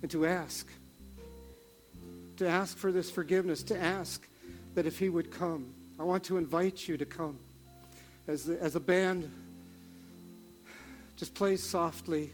[0.00, 0.68] and to ask,
[2.36, 4.24] to ask for this forgiveness, to ask
[4.76, 5.74] that if He would come.
[5.98, 7.36] I want to invite you to come.
[8.28, 9.28] As, the, as a band
[11.16, 12.30] just plays softly,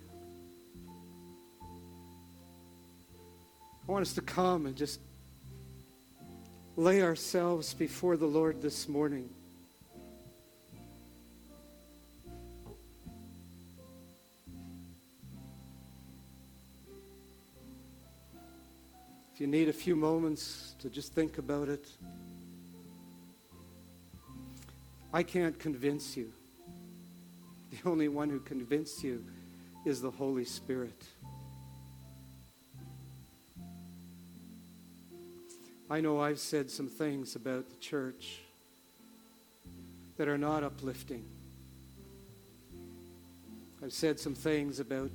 [3.88, 4.98] I want us to come and just
[6.74, 9.30] lay ourselves before the Lord this morning.
[19.32, 21.86] If you need a few moments to just think about it,
[25.12, 26.32] I can't convince you.
[27.70, 29.24] The only one who convinces you
[29.84, 31.04] is the Holy Spirit.
[35.88, 38.40] I know I've said some things about the church
[40.16, 41.24] that are not uplifting.
[43.82, 45.12] I've said some things about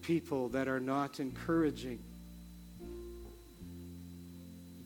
[0.00, 2.02] people that are not encouraging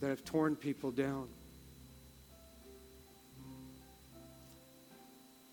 [0.01, 1.29] that have torn people down.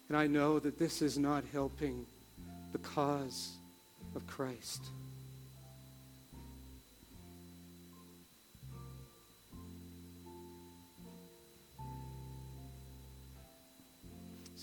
[0.09, 2.07] And I know that this is not helping
[2.71, 3.57] the cause
[4.15, 4.87] of Christ.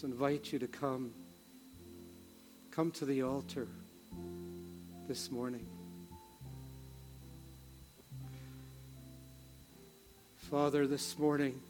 [0.01, 1.13] So invite you to come.
[2.71, 3.69] Come to the altar
[5.07, 5.67] this morning.
[10.39, 11.61] Father, this morning,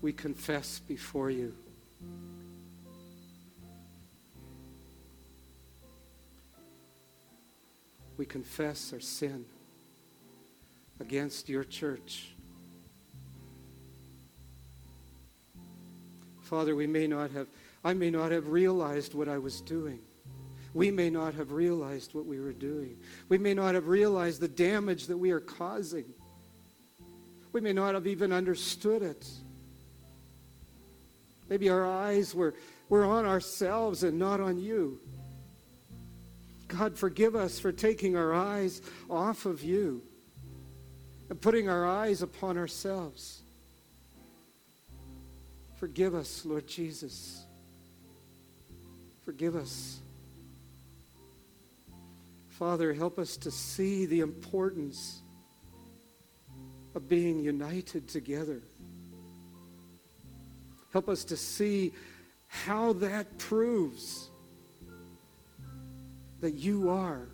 [0.00, 1.54] we confess before you.
[8.16, 9.44] We confess our sin
[11.00, 12.33] against your church.
[16.44, 17.48] Father, we may not have,
[17.82, 20.00] I may not have realized what I was doing.
[20.74, 22.98] We may not have realized what we were doing.
[23.28, 26.04] We may not have realized the damage that we are causing.
[27.52, 29.26] We may not have even understood it.
[31.48, 32.54] Maybe our eyes were,
[32.88, 35.00] were on ourselves and not on you.
[36.68, 40.02] God, forgive us for taking our eyes off of you
[41.30, 43.43] and putting our eyes upon ourselves.
[45.84, 47.44] Forgive us, Lord Jesus.
[49.22, 50.00] Forgive us.
[52.48, 55.20] Father, help us to see the importance
[56.94, 58.62] of being united together.
[60.90, 61.92] Help us to see
[62.46, 64.30] how that proves
[66.40, 67.28] that you are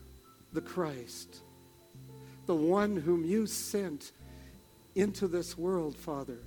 [0.52, 1.36] the Christ,
[2.46, 4.10] the one whom you sent
[4.96, 6.40] into this world, Father.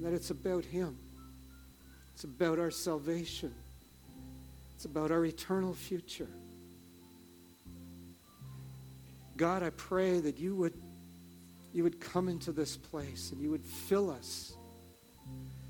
[0.00, 0.96] That it's about Him,
[2.14, 3.54] it's about our salvation,
[4.74, 6.28] it's about our eternal future.
[9.36, 10.74] God, I pray that you would
[11.72, 14.56] you would come into this place and you would fill us.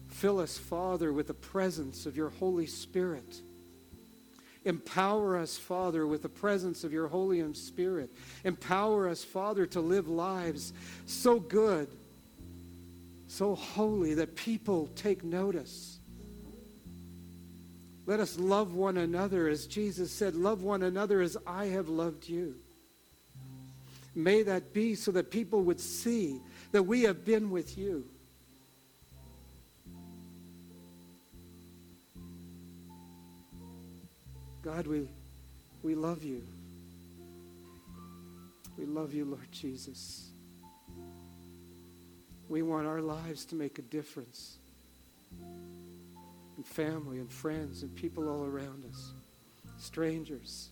[0.06, 3.42] Fill us, Father, with the presence of your Holy Spirit.
[4.64, 8.10] Empower us, Father, with the presence of your Holy Spirit.
[8.44, 10.72] Empower us, Father, to live lives
[11.06, 11.88] so good,
[13.28, 16.00] so holy that people take notice.
[18.06, 22.26] Let us love one another as Jesus said, Love one another as I have loved
[22.26, 22.56] you.
[24.14, 26.40] May that be so that people would see
[26.72, 28.06] that we have been with you.
[34.62, 35.06] God, we,
[35.82, 36.42] we love you.
[38.78, 40.30] We love you, Lord Jesus.
[42.48, 44.56] We want our lives to make a difference
[46.56, 49.12] in family and friends and people all around us,
[49.78, 50.70] strangers.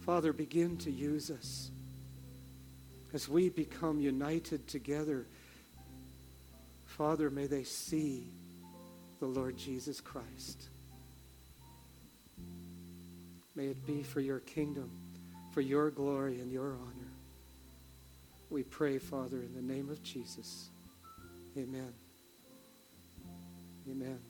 [0.00, 1.70] Father, begin to use us
[3.12, 5.26] as we become united together.
[6.86, 8.26] Father, may they see
[9.20, 10.68] the Lord Jesus Christ.
[13.54, 14.90] May it be for your kingdom,
[15.52, 17.11] for your glory and your honor.
[18.52, 20.68] We pray, Father, in the name of Jesus.
[21.56, 21.94] Amen.
[23.90, 24.20] Amen.